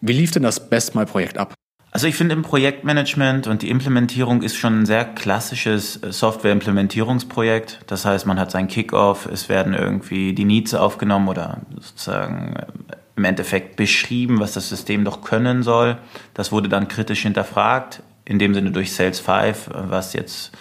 Wie 0.00 0.14
lief 0.14 0.30
denn 0.30 0.44
das 0.44 0.70
Bestmal-Projekt 0.70 1.36
ab? 1.36 1.52
Also 1.94 2.06
ich 2.06 2.16
finde 2.16 2.34
im 2.34 2.40
Projektmanagement 2.40 3.46
und 3.46 3.60
die 3.60 3.68
Implementierung 3.68 4.40
ist 4.40 4.56
schon 4.56 4.80
ein 4.80 4.86
sehr 4.86 5.04
klassisches 5.04 6.02
äh, 6.02 6.10
Software-Implementierungsprojekt. 6.10 7.80
Das 7.86 8.06
heißt, 8.06 8.26
man 8.26 8.40
hat 8.40 8.50
seinen 8.50 8.68
Kickoff, 8.68 9.26
es 9.26 9.50
werden 9.50 9.74
irgendwie 9.74 10.32
die 10.32 10.46
Needs 10.46 10.72
aufgenommen 10.72 11.28
oder 11.28 11.58
sozusagen 11.78 12.54
im 13.14 13.24
Endeffekt 13.24 13.76
beschrieben, 13.76 14.40
was 14.40 14.54
das 14.54 14.70
System 14.70 15.04
doch 15.04 15.20
können 15.20 15.62
soll. 15.62 15.98
Das 16.32 16.50
wurde 16.50 16.70
dann 16.70 16.88
kritisch 16.88 17.20
hinterfragt, 17.22 18.02
in 18.24 18.38
dem 18.38 18.54
Sinne 18.54 18.70
durch 18.70 18.94
Sales 18.94 19.20
5, 19.20 19.68
was 19.74 20.14
jetzt 20.14 20.52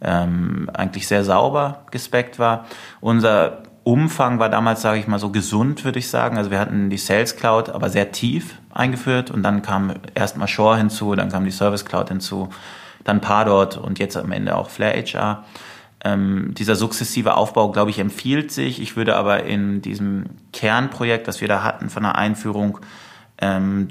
ähm, 0.00 0.70
eigentlich 0.72 1.06
sehr 1.06 1.24
sauber 1.24 1.84
gespeckt 1.90 2.38
war. 2.38 2.66
Unser 3.02 3.64
Umfang 3.82 4.38
war 4.38 4.48
damals, 4.50 4.82
sage 4.82 5.00
ich 5.00 5.06
mal, 5.06 5.18
so 5.18 5.30
gesund, 5.30 5.84
würde 5.84 5.98
ich 5.98 6.08
sagen. 6.08 6.36
Also 6.36 6.50
wir 6.50 6.58
hatten 6.58 6.90
die 6.90 6.98
Sales 6.98 7.36
Cloud, 7.36 7.70
aber 7.70 7.88
sehr 7.88 8.12
tief 8.12 8.56
eingeführt 8.70 9.30
und 9.30 9.42
dann 9.42 9.62
kam 9.62 9.94
erstmal 10.14 10.48
Shore 10.48 10.76
hinzu, 10.76 11.14
dann 11.14 11.30
kam 11.30 11.44
die 11.44 11.50
Service 11.50 11.84
Cloud 11.84 12.08
hinzu, 12.08 12.50
dann 13.04 13.20
Pardot 13.20 13.78
und 13.78 13.98
jetzt 13.98 14.16
am 14.16 14.32
Ende 14.32 14.56
auch 14.56 14.70
Flare 14.70 15.02
HR. 15.02 15.44
Ähm, 16.02 16.54
dieser 16.56 16.76
sukzessive 16.76 17.36
Aufbau, 17.36 17.70
glaube 17.70 17.90
ich, 17.90 17.98
empfiehlt 17.98 18.52
sich. 18.52 18.80
Ich 18.80 18.96
würde 18.96 19.16
aber 19.16 19.44
in 19.44 19.82
diesem 19.82 20.24
Kernprojekt, 20.52 21.28
das 21.28 21.40
wir 21.40 21.48
da 21.48 21.62
hatten 21.62 21.90
von 21.90 22.02
der 22.02 22.16
Einführung, 22.16 22.78
ähm, 23.38 23.88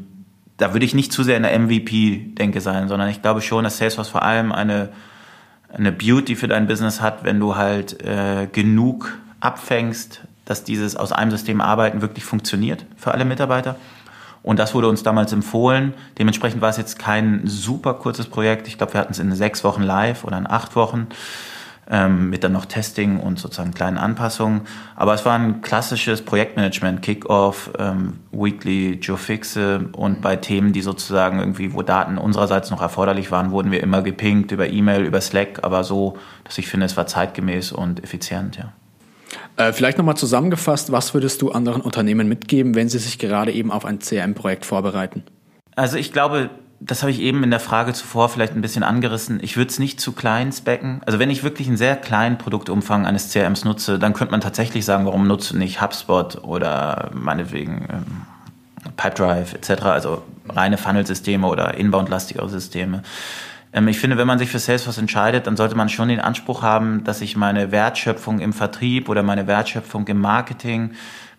da 0.58 0.74
würde 0.74 0.86
ich 0.86 0.94
nicht 0.94 1.12
zu 1.12 1.24
sehr 1.24 1.38
in 1.38 1.44
der 1.44 1.58
MVP-Denke 1.58 2.62
sein, 2.62 2.88
sondern 2.90 3.10
ich 3.10 3.22
glaube 3.22 3.42
schon, 3.42 3.64
dass 3.64 3.78
Salesforce 3.78 4.10
vor 4.10 4.24
allem 4.24 4.52
eine, 4.52 4.90
eine 5.72 5.92
Beauty 5.92 6.36
für 6.36 6.48
dein 6.48 6.68
Business 6.68 7.02
hat, 7.02 7.24
wenn 7.24 7.40
du 7.40 7.56
halt 7.56 8.04
äh, 8.04 8.48
genug 8.52 9.18
abfängst, 9.40 10.22
dass 10.46 10.64
dieses 10.64 10.96
aus 10.96 11.12
einem 11.12 11.32
System 11.32 11.62
arbeiten 11.62 12.02
wirklich 12.02 12.26
funktioniert 12.26 12.86
für 12.98 13.12
alle 13.14 13.26
Mitarbeiter. 13.26 13.76
Und 14.42 14.58
das 14.58 14.74
wurde 14.74 14.88
uns 14.88 15.04
damals 15.04 15.34
empfohlen. 15.34 15.94
Dementsprechend 16.18 16.62
war 16.62 16.70
es 16.70 16.78
jetzt 16.78 16.98
kein 16.98 17.42
super 17.46 17.94
kurzes 17.96 18.28
Projekt. 18.28 18.68
Ich 18.68 18.78
glaube, 18.78 18.94
wir 18.94 19.02
hatten 19.02 19.12
es 19.12 19.20
in 19.20 19.32
sechs 19.34 19.64
Wochen 19.64 19.84
live 19.84 20.24
oder 20.24 20.38
in 20.38 20.48
acht 20.48 20.76
Wochen 20.76 21.08
ähm, 21.90 22.30
mit 22.30 22.44
dann 22.44 22.54
noch 22.54 22.66
Testing 22.66 23.20
und 23.20 23.40
sozusagen 23.40 23.74
kleinen 23.74 23.98
Anpassungen. 23.98 24.62
Aber 24.96 25.14
es 25.14 25.26
war 25.26 25.38
ein 25.38 25.62
klassisches 25.62 26.24
Projektmanagement, 26.24 27.02
Kickoff, 27.02 27.72
ähm, 27.78 28.20
Weekly, 28.32 29.00
Joe 29.02 29.18
Fixe 29.18 29.90
und 29.94 30.22
bei 30.22 30.36
Themen, 30.36 30.72
die 30.72 30.82
sozusagen 30.82 31.40
irgendwie, 31.40 31.74
wo 31.74 31.82
Daten 31.82 32.18
unsererseits 32.18 32.70
noch 32.70 32.82
erforderlich 32.82 33.32
waren, 33.32 33.52
wurden 33.52 33.72
wir 33.72 33.82
immer 33.82 34.02
gepinkt 34.02 34.52
über 34.52 34.70
E-Mail, 34.70 35.04
über 35.04 35.20
Slack, 35.20 35.60
aber 35.64 35.84
so, 35.84 36.18
dass 36.44 36.58
ich 36.58 36.68
finde, 36.68 36.86
es 36.86 36.96
war 36.96 37.08
zeitgemäß 37.08 37.72
und 37.72 38.04
effizient, 38.04 38.58
ja. 38.58 38.72
Äh, 39.58 39.74
vielleicht 39.74 39.98
nochmal 39.98 40.18
zusammengefasst, 40.18 40.92
was 40.92 41.14
würdest 41.14 41.42
du 41.42 41.52
anderen 41.52 41.82
Unternehmen 41.82 42.28
mitgeben, 42.28 42.76
wenn 42.76 42.90
sie 42.90 43.00
sich 43.00 43.20
gerade 43.20 43.52
eben 43.52 43.72
auf 43.72 43.86
ein 43.86 44.00
CRM-Projekt 44.00 44.66
vorbereiten? 44.66 45.24
Also 45.76 45.98
ich 45.98 46.12
glaube, 46.12 46.50
das 46.80 47.02
habe 47.02 47.12
ich 47.12 47.20
eben 47.20 47.44
in 47.44 47.52
der 47.52 47.60
Frage 47.60 47.94
zuvor 47.94 48.30
vielleicht 48.30 48.54
ein 48.54 48.62
bisschen 48.62 48.84
angerissen. 48.84 49.40
Ich 49.42 49.58
würde 49.58 49.70
es 49.70 49.80
nicht 49.80 50.00
zu 50.00 50.14
klein 50.14 50.52
specken. 50.52 51.02
Also 51.06 51.20
wenn 51.20 51.30
ich 51.30 51.44
wirklich 51.44 51.68
einen 51.68 51.78
sehr 51.78 51.96
kleinen 51.96 52.38
Produktumfang 52.38 53.06
eines 53.06 53.32
CRMs 53.32 53.66
nutze, 53.66 54.00
dann 54.00 54.14
könnte 54.14 54.32
man 54.32 54.42
tatsächlich 54.42 54.86
sagen, 54.86 55.06
warum 55.06 55.28
nutze 55.28 55.58
nicht 55.58 55.82
HubSpot 55.82 56.44
oder 56.44 57.12
meinetwegen 57.14 57.88
ähm, 57.92 58.92
Pipedrive 58.96 59.54
etc., 59.54 59.84
also 59.84 60.24
reine 60.48 60.78
Funnelsysteme 60.78 61.46
oder 61.48 61.74
inbound-lastigere 61.76 62.50
Systeme. 62.50 63.04
Ähm, 63.74 63.88
ich 63.88 64.00
finde, 64.00 64.18
wenn 64.18 64.28
man 64.28 64.40
sich 64.40 64.50
für 64.50 64.60
Salesforce 64.60 64.98
entscheidet, 64.98 65.48
dann 65.48 65.58
sollte 65.58 65.76
man 65.76 65.90
schon 65.90 66.10
den 66.10 66.20
Anspruch 66.20 66.62
haben, 66.62 67.04
dass 67.04 67.22
ich 67.22 67.36
meine 67.36 67.72
Wertschöpfung 67.72 68.40
im 68.40 68.54
Vertrieb 68.54 69.10
oder 69.10 69.24
meine 69.24 69.48
Wertschöpfung 69.48 70.08
im 70.08 70.20
Marketing 70.20 70.92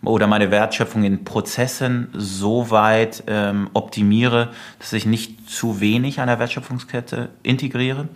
oder 0.03 0.25
meine 0.25 0.49
Wertschöpfung 0.49 1.03
in 1.03 1.23
Prozessen 1.23 2.07
so 2.13 2.71
weit 2.71 3.23
ähm, 3.27 3.69
optimiere, 3.73 4.49
dass 4.79 4.93
ich 4.93 5.05
nicht 5.05 5.47
zu 5.49 5.79
wenig 5.79 6.19
an 6.19 6.27
der 6.27 6.39
Wertschöpfungskette 6.39 7.29
integriere. 7.43 8.07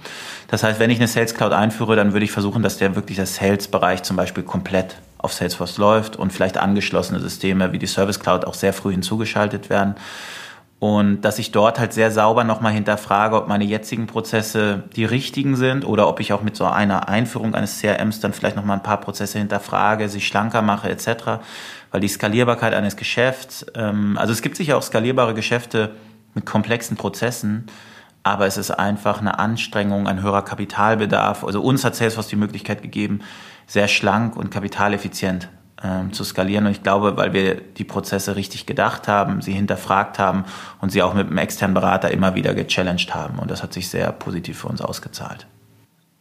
Das 0.48 0.64
heißt, 0.64 0.80
wenn 0.80 0.90
ich 0.90 0.98
eine 0.98 1.08
Sales 1.08 1.36
Cloud 1.36 1.52
einführe, 1.52 1.96
dann 1.96 2.14
würde 2.14 2.26
ich 2.26 2.32
versuchen, 2.32 2.64
dass 2.64 2.78
der 2.78 2.96
wirklich 2.96 3.18
der 3.18 3.28
Sales-Bereich 3.28 4.02
zum 4.02 4.18
Beispiel 4.18 4.44
komplett 4.44 4.96
auf 5.20 5.34
Salesforce 5.34 5.78
läuft 5.78 6.16
und 6.16 6.34
vielleicht 6.34 6.58
angeschlossene 6.58 7.20
Systeme 7.20 7.72
wie 7.72 7.80
die 7.80 7.88
Service 7.88 8.20
Cloud 8.20 8.46
auch 8.46 8.54
sehr 8.56 8.74
früh 8.74 8.92
hinzugeschaltet 8.92 9.70
werden. 9.70 9.96
Und 10.80 11.22
dass 11.22 11.40
ich 11.40 11.52
dort 11.52 11.80
halt 11.80 11.94
sehr 11.94 12.12
sauber 12.12 12.44
nochmal 12.44 12.74
hinterfrage, 12.74 13.38
ob 13.38 13.48
meine 13.48 13.64
jetzigen 13.64 14.08
Prozesse 14.08 14.84
die 14.96 15.06
richtigen 15.06 15.56
sind 15.56 15.86
oder 15.86 16.08
ob 16.08 16.20
ich 16.20 16.34
auch 16.34 16.42
mit 16.42 16.56
so 16.56 16.66
einer 16.66 17.08
Einführung 17.08 17.56
eines 17.56 17.80
CRMs 17.80 18.20
dann 18.20 18.34
vielleicht 18.34 18.58
nochmal 18.58 18.78
ein 18.78 18.84
paar 18.84 19.00
Prozesse 19.00 19.40
hinterfrage, 19.40 20.10
sie 20.10 20.20
schlanker 20.20 20.62
mache 20.62 20.90
etc. 20.90 21.40
Weil 21.92 22.02
die 22.02 22.10
Skalierbarkeit 22.10 22.74
eines 22.74 22.98
Geschäfts, 22.98 23.66
ähm, 23.74 24.18
also 24.20 24.34
es 24.34 24.42
gibt 24.42 24.58
sicher 24.58 24.78
auch 24.78 24.84
skalierbare 24.84 25.34
Geschäfte 25.34 25.92
mit 26.34 26.46
komplexen 26.46 26.98
Prozessen, 26.98 27.68
aber 28.24 28.46
es 28.46 28.58
ist 28.58 28.72
einfach 28.72 29.22
eine 29.22 29.40
Anstrengung, 29.40 30.08
ein 30.08 30.22
höherer 30.22 30.42
Kapitalbedarf. 30.42 31.46
Also 31.46 31.62
uns 31.62 31.86
hat 31.86 31.96
Salesforce 31.96 32.28
die 32.28 32.36
Möglichkeit 32.36 32.82
gegeben, 32.82 33.22
sehr 33.66 33.88
schlank 33.88 34.36
und 34.36 34.52
kapitaleffizient 34.52 35.48
ähm, 35.86 36.14
zu 36.14 36.24
skalieren. 36.24 36.66
Und 36.66 36.72
ich 36.72 36.84
glaube, 36.84 37.16
weil 37.18 37.34
wir 37.34 37.56
die 37.56 37.84
Prozesse 37.84 38.36
richtig 38.36 38.66
gedacht 38.66 39.08
haben, 39.08 39.42
sie 39.42 39.54
hinterfragt 39.54 40.18
haben 40.18 40.46
und 40.82 40.92
sie 40.92 41.04
auch 41.04 41.14
mit 41.14 41.28
einem 41.28 41.38
externen 41.38 41.76
Berater 41.76 42.10
immer 42.12 42.34
wieder 42.34 42.56
gechallenged 42.56 43.14
haben. 43.14 43.38
Und 43.38 43.52
das 43.52 43.62
hat 43.62 43.74
sich 43.74 43.90
sehr 43.90 44.12
positiv 44.12 44.60
für 44.60 44.68
uns 44.68 44.82
ausgezahlt. 44.82 45.48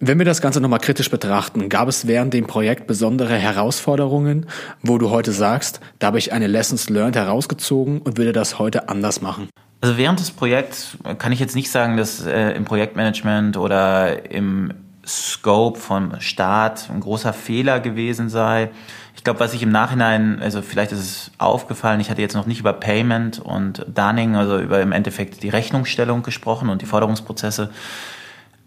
Wenn 0.00 0.18
wir 0.18 0.26
das 0.26 0.42
Ganze 0.42 0.60
nochmal 0.60 0.80
kritisch 0.80 1.08
betrachten, 1.08 1.68
gab 1.68 1.88
es 1.88 2.06
während 2.06 2.34
dem 2.34 2.46
Projekt 2.46 2.86
besondere 2.86 3.36
Herausforderungen, 3.36 4.46
wo 4.82 4.98
du 4.98 5.10
heute 5.10 5.32
sagst, 5.32 5.80
da 5.98 6.08
habe 6.08 6.18
ich 6.18 6.32
eine 6.32 6.46
Lessons 6.46 6.90
Learned 6.90 7.16
herausgezogen 7.16 8.02
und 8.02 8.18
würde 8.18 8.32
das 8.32 8.58
heute 8.58 8.88
anders 8.90 9.22
machen? 9.22 9.48
Also 9.80 9.96
während 9.96 10.20
des 10.20 10.30
Projekts 10.30 10.98
kann 11.18 11.32
ich 11.32 11.40
jetzt 11.40 11.54
nicht 11.54 11.70
sagen, 11.70 11.96
dass 11.96 12.26
äh, 12.26 12.50
im 12.50 12.64
Projektmanagement 12.64 13.56
oder 13.56 14.30
im 14.30 14.74
Scope 15.06 15.78
vom 15.78 16.20
Staat 16.20 16.90
ein 16.90 17.00
großer 17.00 17.32
Fehler 17.32 17.80
gewesen 17.80 18.28
sei. 18.28 18.70
Ich 19.24 19.26
glaube, 19.26 19.40
was 19.40 19.54
ich 19.54 19.62
im 19.62 19.70
Nachhinein, 19.70 20.42
also 20.42 20.60
vielleicht 20.60 20.92
ist 20.92 20.98
es 20.98 21.30
aufgefallen, 21.38 21.98
ich 21.98 22.10
hatte 22.10 22.20
jetzt 22.20 22.34
noch 22.34 22.44
nicht 22.44 22.60
über 22.60 22.74
Payment 22.74 23.38
und 23.38 23.86
Dunning, 23.88 24.36
also 24.36 24.58
über 24.58 24.82
im 24.82 24.92
Endeffekt 24.92 25.42
die 25.42 25.48
Rechnungsstellung 25.48 26.22
gesprochen 26.22 26.68
und 26.68 26.82
die 26.82 26.86
Forderungsprozesse. 26.86 27.70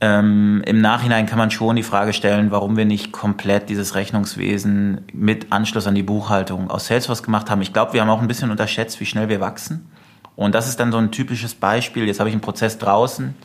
Ähm, 0.01 0.63
Im 0.65 0.81
Nachhinein 0.81 1.27
kann 1.27 1.37
man 1.37 1.51
schon 1.51 1.75
die 1.75 1.83
Frage 1.83 2.11
stellen, 2.11 2.49
warum 2.49 2.75
wir 2.75 2.85
nicht 2.85 3.11
komplett 3.11 3.69
dieses 3.69 3.93
Rechnungswesen 3.93 5.01
mit 5.13 5.51
Anschluss 5.51 5.85
an 5.85 5.93
die 5.93 6.01
Buchhaltung 6.01 6.71
aus 6.71 6.87
Salesforce 6.87 7.21
gemacht 7.21 7.51
haben. 7.51 7.61
Ich 7.61 7.71
glaube, 7.71 7.93
wir 7.93 8.01
haben 8.01 8.09
auch 8.09 8.23
ein 8.23 8.27
bisschen 8.27 8.49
unterschätzt, 8.49 8.99
wie 8.99 9.05
schnell 9.05 9.29
wir 9.29 9.39
wachsen. 9.39 9.91
Und 10.35 10.55
das 10.55 10.67
ist 10.67 10.79
dann 10.79 10.91
so 10.91 10.97
ein 10.97 11.11
typisches 11.11 11.53
Beispiel. 11.53 12.07
Jetzt 12.07 12.19
habe 12.19 12.29
ich 12.29 12.33
einen 12.33 12.41
Prozess 12.41 12.79
draußen 12.79 13.35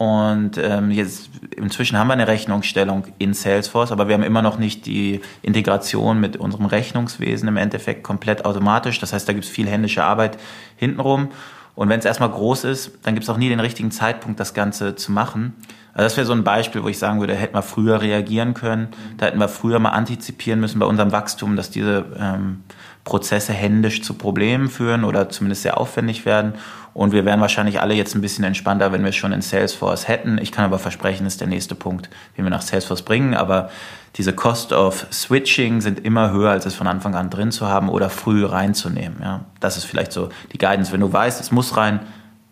und 0.00 0.56
ähm, 0.56 0.90
jetzt 0.90 1.28
inzwischen 1.54 1.98
haben 1.98 2.06
wir 2.06 2.14
eine 2.14 2.26
Rechnungsstellung 2.26 3.04
in 3.18 3.34
Salesforce, 3.34 3.92
aber 3.92 4.08
wir 4.08 4.14
haben 4.14 4.22
immer 4.22 4.40
noch 4.40 4.56
nicht 4.56 4.86
die 4.86 5.20
Integration 5.42 6.18
mit 6.18 6.38
unserem 6.38 6.64
Rechnungswesen 6.64 7.46
im 7.46 7.58
Endeffekt 7.58 8.02
komplett 8.02 8.46
automatisch. 8.46 8.98
Das 8.98 9.12
heißt, 9.12 9.28
da 9.28 9.34
gibt 9.34 9.44
es 9.44 9.50
viel 9.50 9.68
händische 9.68 10.02
Arbeit 10.02 10.38
hintenrum. 10.76 11.28
Und 11.74 11.90
wenn 11.90 11.98
es 11.98 12.06
erstmal 12.06 12.30
groß 12.30 12.64
ist, 12.64 12.92
dann 13.02 13.12
gibt 13.12 13.24
es 13.24 13.28
auch 13.28 13.36
nie 13.36 13.50
den 13.50 13.60
richtigen 13.60 13.90
Zeitpunkt, 13.90 14.40
das 14.40 14.54
Ganze 14.54 14.96
zu 14.96 15.12
machen. 15.12 15.52
Also 15.92 16.04
das 16.04 16.16
wäre 16.16 16.26
so 16.26 16.32
ein 16.32 16.44
Beispiel, 16.44 16.82
wo 16.82 16.88
ich 16.88 16.98
sagen 16.98 17.20
würde, 17.20 17.34
hätten 17.34 17.54
wir 17.54 17.62
früher 17.62 18.00
reagieren 18.00 18.54
können. 18.54 18.88
Da 19.18 19.26
hätten 19.26 19.38
wir 19.38 19.48
früher 19.48 19.78
mal 19.78 19.90
antizipieren 19.90 20.60
müssen 20.60 20.78
bei 20.78 20.86
unserem 20.86 21.12
Wachstum, 21.12 21.56
dass 21.56 21.70
diese 21.70 22.04
ähm, 22.18 22.62
Prozesse 23.04 23.52
händisch 23.52 24.02
zu 24.02 24.14
Problemen 24.14 24.68
führen 24.68 25.04
oder 25.04 25.28
zumindest 25.28 25.62
sehr 25.62 25.78
aufwendig 25.78 26.26
werden. 26.26 26.54
Und 26.92 27.12
wir 27.12 27.24
wären 27.24 27.40
wahrscheinlich 27.40 27.80
alle 27.80 27.94
jetzt 27.94 28.14
ein 28.14 28.20
bisschen 28.20 28.44
entspannter, 28.44 28.92
wenn 28.92 29.02
wir 29.02 29.10
es 29.10 29.16
schon 29.16 29.32
in 29.32 29.42
Salesforce 29.42 30.08
hätten. 30.08 30.38
Ich 30.38 30.52
kann 30.52 30.64
aber 30.64 30.78
versprechen, 30.78 31.26
ist 31.26 31.40
der 31.40 31.48
nächste 31.48 31.74
Punkt, 31.74 32.10
den 32.36 32.44
wir 32.44 32.50
nach 32.50 32.62
Salesforce 32.62 33.02
bringen. 33.02 33.34
Aber 33.34 33.70
diese 34.16 34.32
Cost 34.32 34.72
of 34.72 35.06
Switching 35.12 35.80
sind 35.80 36.04
immer 36.04 36.32
höher, 36.32 36.50
als 36.50 36.66
es 36.66 36.74
von 36.74 36.88
Anfang 36.88 37.14
an 37.14 37.30
drin 37.30 37.52
zu 37.52 37.68
haben 37.68 37.88
oder 37.88 38.10
früh 38.10 38.44
reinzunehmen. 38.44 39.18
Ja, 39.22 39.44
das 39.60 39.76
ist 39.76 39.84
vielleicht 39.84 40.12
so 40.12 40.28
die 40.52 40.58
Guidance. 40.58 40.92
Wenn 40.92 41.00
du 41.00 41.12
weißt, 41.12 41.40
es 41.40 41.52
muss 41.52 41.76
rein, 41.76 42.00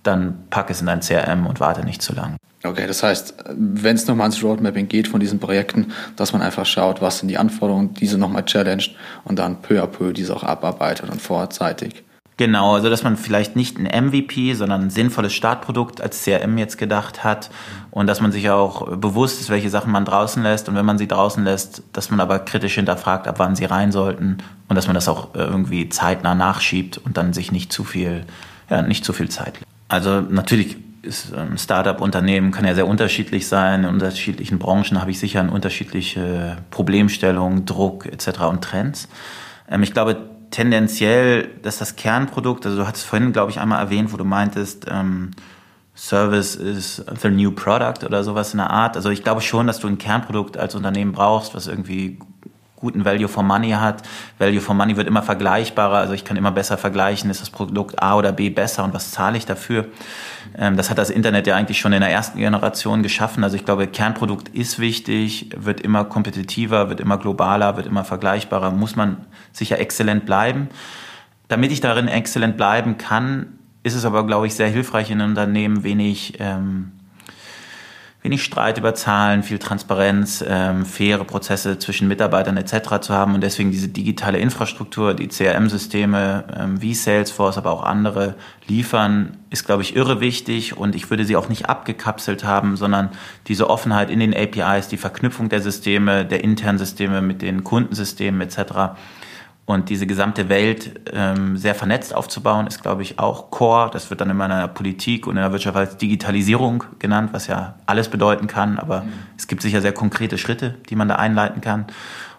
dann 0.02 0.44
pack 0.50 0.70
es 0.70 0.80
in 0.80 0.86
dein 0.86 1.00
CRM 1.00 1.46
und 1.46 1.60
warte 1.60 1.84
nicht 1.84 2.00
zu 2.00 2.14
lang. 2.14 2.37
Okay, 2.64 2.88
das 2.88 3.04
heißt, 3.04 3.34
wenn 3.56 3.94
es 3.94 4.06
nochmal 4.08 4.24
ans 4.24 4.42
Roadmapping 4.42 4.88
geht 4.88 5.06
von 5.06 5.20
diesen 5.20 5.38
Projekten, 5.38 5.92
dass 6.16 6.32
man 6.32 6.42
einfach 6.42 6.66
schaut, 6.66 7.00
was 7.00 7.20
sind 7.20 7.28
die 7.28 7.38
Anforderungen, 7.38 7.94
diese 7.94 8.18
nochmal 8.18 8.44
challenged 8.44 8.96
und 9.24 9.38
dann 9.38 9.62
peu 9.62 9.80
à 9.80 9.86
peu 9.86 10.12
diese 10.12 10.34
auch 10.34 10.42
abarbeitet 10.42 11.08
und 11.08 11.22
vorzeitig. 11.22 12.02
Genau, 12.36 12.74
also 12.74 12.88
dass 12.88 13.02
man 13.02 13.16
vielleicht 13.16 13.56
nicht 13.56 13.78
ein 13.78 14.06
MVP, 14.06 14.54
sondern 14.54 14.82
ein 14.82 14.90
sinnvolles 14.90 15.32
Startprodukt 15.32 16.00
als 16.00 16.22
CRM 16.22 16.56
jetzt 16.56 16.78
gedacht 16.78 17.24
hat 17.24 17.50
und 17.90 18.06
dass 18.06 18.20
man 18.20 18.30
sich 18.30 18.48
auch 18.50 18.96
bewusst 18.96 19.40
ist, 19.40 19.50
welche 19.50 19.70
Sachen 19.70 19.90
man 19.90 20.04
draußen 20.04 20.40
lässt 20.44 20.68
und 20.68 20.76
wenn 20.76 20.86
man 20.86 20.98
sie 20.98 21.08
draußen 21.08 21.42
lässt, 21.42 21.82
dass 21.92 22.10
man 22.10 22.20
aber 22.20 22.38
kritisch 22.38 22.76
hinterfragt, 22.76 23.26
ab 23.26 23.40
wann 23.40 23.56
sie 23.56 23.64
rein 23.64 23.90
sollten 23.90 24.38
und 24.68 24.76
dass 24.76 24.86
man 24.86 24.94
das 24.94 25.08
auch 25.08 25.34
irgendwie 25.34 25.88
zeitnah 25.88 26.36
nachschiebt 26.36 26.98
und 26.98 27.16
dann 27.16 27.32
sich 27.32 27.50
nicht 27.50 27.72
zu 27.72 27.82
viel, 27.82 28.24
ja, 28.70 28.82
nicht 28.82 29.04
zu 29.04 29.12
viel 29.12 29.28
Zeit. 29.28 29.58
Also 29.88 30.20
natürlich 30.20 30.76
ist 31.08 31.34
ein 31.34 31.58
Startup-Unternehmen 31.58 32.52
kann 32.52 32.64
ja 32.64 32.74
sehr 32.74 32.86
unterschiedlich 32.86 33.48
sein. 33.48 33.84
In 33.84 33.90
unterschiedlichen 33.90 34.58
Branchen 34.58 35.00
habe 35.00 35.10
ich 35.10 35.18
sicher 35.18 35.40
unterschiedliche 35.50 36.58
Problemstellung, 36.70 37.64
Druck 37.64 38.06
etc. 38.06 38.40
und 38.42 38.62
Trends. 38.62 39.08
Ähm, 39.68 39.82
ich 39.82 39.92
glaube 39.92 40.16
tendenziell, 40.50 41.48
dass 41.62 41.78
das 41.78 41.96
Kernprodukt, 41.96 42.64
also 42.64 42.78
du 42.78 42.86
hattest 42.86 43.06
vorhin, 43.06 43.32
glaube 43.32 43.50
ich, 43.50 43.58
einmal 43.58 43.80
erwähnt, 43.80 44.12
wo 44.12 44.16
du 44.16 44.24
meintest, 44.24 44.86
ähm, 44.90 45.32
Service 45.94 46.54
is 46.54 47.04
the 47.20 47.28
new 47.28 47.50
product 47.50 48.04
oder 48.06 48.22
sowas 48.22 48.52
in 48.52 48.58
der 48.58 48.70
Art. 48.70 48.96
Also 48.96 49.10
ich 49.10 49.24
glaube 49.24 49.40
schon, 49.40 49.66
dass 49.66 49.80
du 49.80 49.88
ein 49.88 49.98
Kernprodukt 49.98 50.56
als 50.56 50.76
Unternehmen 50.76 51.10
brauchst, 51.10 51.56
was 51.56 51.66
irgendwie 51.66 52.20
guten 52.80 53.04
Value 53.04 53.28
for 53.28 53.42
Money 53.42 53.70
hat. 53.70 54.02
Value 54.38 54.60
for 54.60 54.74
Money 54.74 54.96
wird 54.96 55.06
immer 55.06 55.22
vergleichbarer, 55.22 55.98
also 55.98 56.12
ich 56.12 56.24
kann 56.24 56.36
immer 56.36 56.52
besser 56.52 56.78
vergleichen, 56.78 57.30
ist 57.30 57.40
das 57.40 57.50
Produkt 57.50 58.02
A 58.02 58.16
oder 58.16 58.32
B 58.32 58.50
besser 58.50 58.84
und 58.84 58.94
was 58.94 59.10
zahle 59.10 59.36
ich 59.36 59.46
dafür. 59.46 59.86
Ähm, 60.56 60.76
das 60.76 60.90
hat 60.90 60.98
das 60.98 61.10
Internet 61.10 61.46
ja 61.46 61.56
eigentlich 61.56 61.80
schon 61.80 61.92
in 61.92 62.00
der 62.00 62.10
ersten 62.10 62.38
Generation 62.38 63.02
geschaffen. 63.02 63.44
Also 63.44 63.56
ich 63.56 63.64
glaube, 63.64 63.86
Kernprodukt 63.86 64.48
ist 64.48 64.78
wichtig, 64.78 65.50
wird 65.56 65.80
immer 65.80 66.04
kompetitiver, 66.04 66.88
wird 66.88 67.00
immer 67.00 67.18
globaler, 67.18 67.76
wird 67.76 67.86
immer 67.86 68.04
vergleichbarer, 68.04 68.70
muss 68.70 68.96
man 68.96 69.18
sicher 69.52 69.78
exzellent 69.78 70.26
bleiben. 70.26 70.68
Damit 71.48 71.72
ich 71.72 71.80
darin 71.80 72.08
exzellent 72.08 72.56
bleiben 72.56 72.98
kann, 72.98 73.58
ist 73.82 73.94
es 73.94 74.04
aber, 74.04 74.26
glaube 74.26 74.46
ich, 74.46 74.54
sehr 74.54 74.68
hilfreich 74.68 75.10
in 75.10 75.20
Unternehmen 75.20 75.82
wenig 75.82 76.34
ähm, 76.40 76.92
wenig 78.22 78.42
Streit 78.42 78.78
über 78.78 78.94
Zahlen, 78.94 79.42
viel 79.42 79.58
Transparenz, 79.58 80.44
ähm, 80.46 80.84
faire 80.84 81.24
Prozesse 81.24 81.78
zwischen 81.78 82.08
Mitarbeitern 82.08 82.56
etc. 82.56 83.00
zu 83.00 83.14
haben 83.14 83.34
und 83.34 83.42
deswegen 83.42 83.70
diese 83.70 83.88
digitale 83.88 84.38
Infrastruktur, 84.38 85.14
die 85.14 85.28
CRM-Systeme 85.28 86.44
ähm, 86.58 86.82
wie 86.82 86.94
Salesforce, 86.94 87.58
aber 87.58 87.70
auch 87.70 87.84
andere 87.84 88.34
liefern, 88.66 89.36
ist, 89.50 89.66
glaube 89.66 89.82
ich, 89.82 89.94
irre 89.94 90.20
wichtig 90.20 90.76
und 90.76 90.96
ich 90.96 91.10
würde 91.10 91.24
sie 91.24 91.36
auch 91.36 91.48
nicht 91.48 91.68
abgekapselt 91.68 92.44
haben, 92.44 92.76
sondern 92.76 93.10
diese 93.46 93.70
Offenheit 93.70 94.10
in 94.10 94.18
den 94.18 94.34
APIs, 94.34 94.88
die 94.88 94.96
Verknüpfung 94.96 95.48
der 95.48 95.60
Systeme, 95.60 96.24
der 96.24 96.42
internen 96.42 96.78
Systeme 96.78 97.22
mit 97.22 97.40
den 97.40 97.62
Kundensystemen 97.62 98.40
etc 98.40 98.96
und 99.68 99.90
diese 99.90 100.06
gesamte 100.06 100.48
Welt 100.48 100.98
ähm, 101.12 101.58
sehr 101.58 101.74
vernetzt 101.74 102.14
aufzubauen, 102.14 102.66
ist, 102.66 102.80
glaube 102.80 103.02
ich, 103.02 103.18
auch 103.18 103.50
Core. 103.50 103.90
Das 103.92 104.08
wird 104.08 104.22
dann 104.22 104.30
immer 104.30 104.46
in 104.46 104.50
der 104.50 104.66
Politik 104.66 105.26
und 105.26 105.36
in 105.36 105.42
der 105.42 105.52
Wirtschaft 105.52 105.76
als 105.76 105.98
Digitalisierung 105.98 106.84
genannt, 106.98 107.34
was 107.34 107.48
ja 107.48 107.74
alles 107.84 108.08
bedeuten 108.08 108.46
kann. 108.46 108.78
Aber 108.78 109.02
mhm. 109.02 109.12
es 109.36 109.46
gibt 109.46 109.60
sicher 109.60 109.82
sehr 109.82 109.92
konkrete 109.92 110.38
Schritte, 110.38 110.76
die 110.88 110.96
man 110.96 111.06
da 111.06 111.16
einleiten 111.16 111.60
kann. 111.60 111.84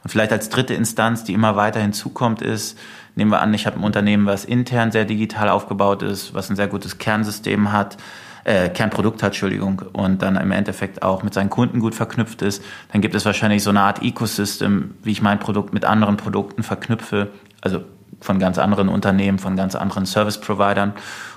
Und 0.03 0.09
vielleicht 0.09 0.31
als 0.31 0.49
dritte 0.49 0.73
Instanz, 0.73 1.23
die 1.23 1.33
immer 1.33 1.55
weiter 1.55 1.79
hinzukommt, 1.79 2.41
ist, 2.41 2.79
nehmen 3.13 3.29
wir 3.29 3.41
an, 3.41 3.53
ich 3.53 3.67
habe 3.67 3.77
ein 3.77 3.83
Unternehmen, 3.83 4.25
was 4.25 4.43
intern 4.43 4.91
sehr 4.91 5.05
digital 5.05 5.49
aufgebaut 5.49 6.01
ist, 6.01 6.33
was 6.33 6.49
ein 6.49 6.55
sehr 6.55 6.67
gutes 6.67 6.97
Kernsystem 6.97 7.71
hat, 7.71 7.97
äh, 8.43 8.69
Kernprodukt 8.69 9.21
hat, 9.23 9.29
Entschuldigung, 9.29 9.81
und 9.93 10.21
dann 10.21 10.35
im 10.35 10.51
Endeffekt 10.51 11.01
auch 11.01 11.23
mit 11.23 11.33
seinen 11.33 11.49
Kunden 11.49 11.79
gut 11.79 11.95
verknüpft 11.95 12.41
ist, 12.41 12.63
dann 12.91 13.01
gibt 13.01 13.15
es 13.15 13.25
wahrscheinlich 13.25 13.63
so 13.63 13.69
eine 13.69 13.81
Art 13.81 14.01
Ecosystem, 14.01 14.95
wie 15.03 15.11
ich 15.11 15.21
mein 15.21 15.39
Produkt 15.39 15.73
mit 15.73 15.85
anderen 15.85 16.17
Produkten 16.17 16.63
verknüpfe, 16.63 17.29
also 17.61 17.81
von 18.21 18.39
ganz 18.39 18.57
anderen 18.57 18.89
Unternehmen, 18.89 19.39
von 19.39 19.55
ganz 19.55 19.75
anderen 19.75 20.05
Service-Providern. 20.05 20.93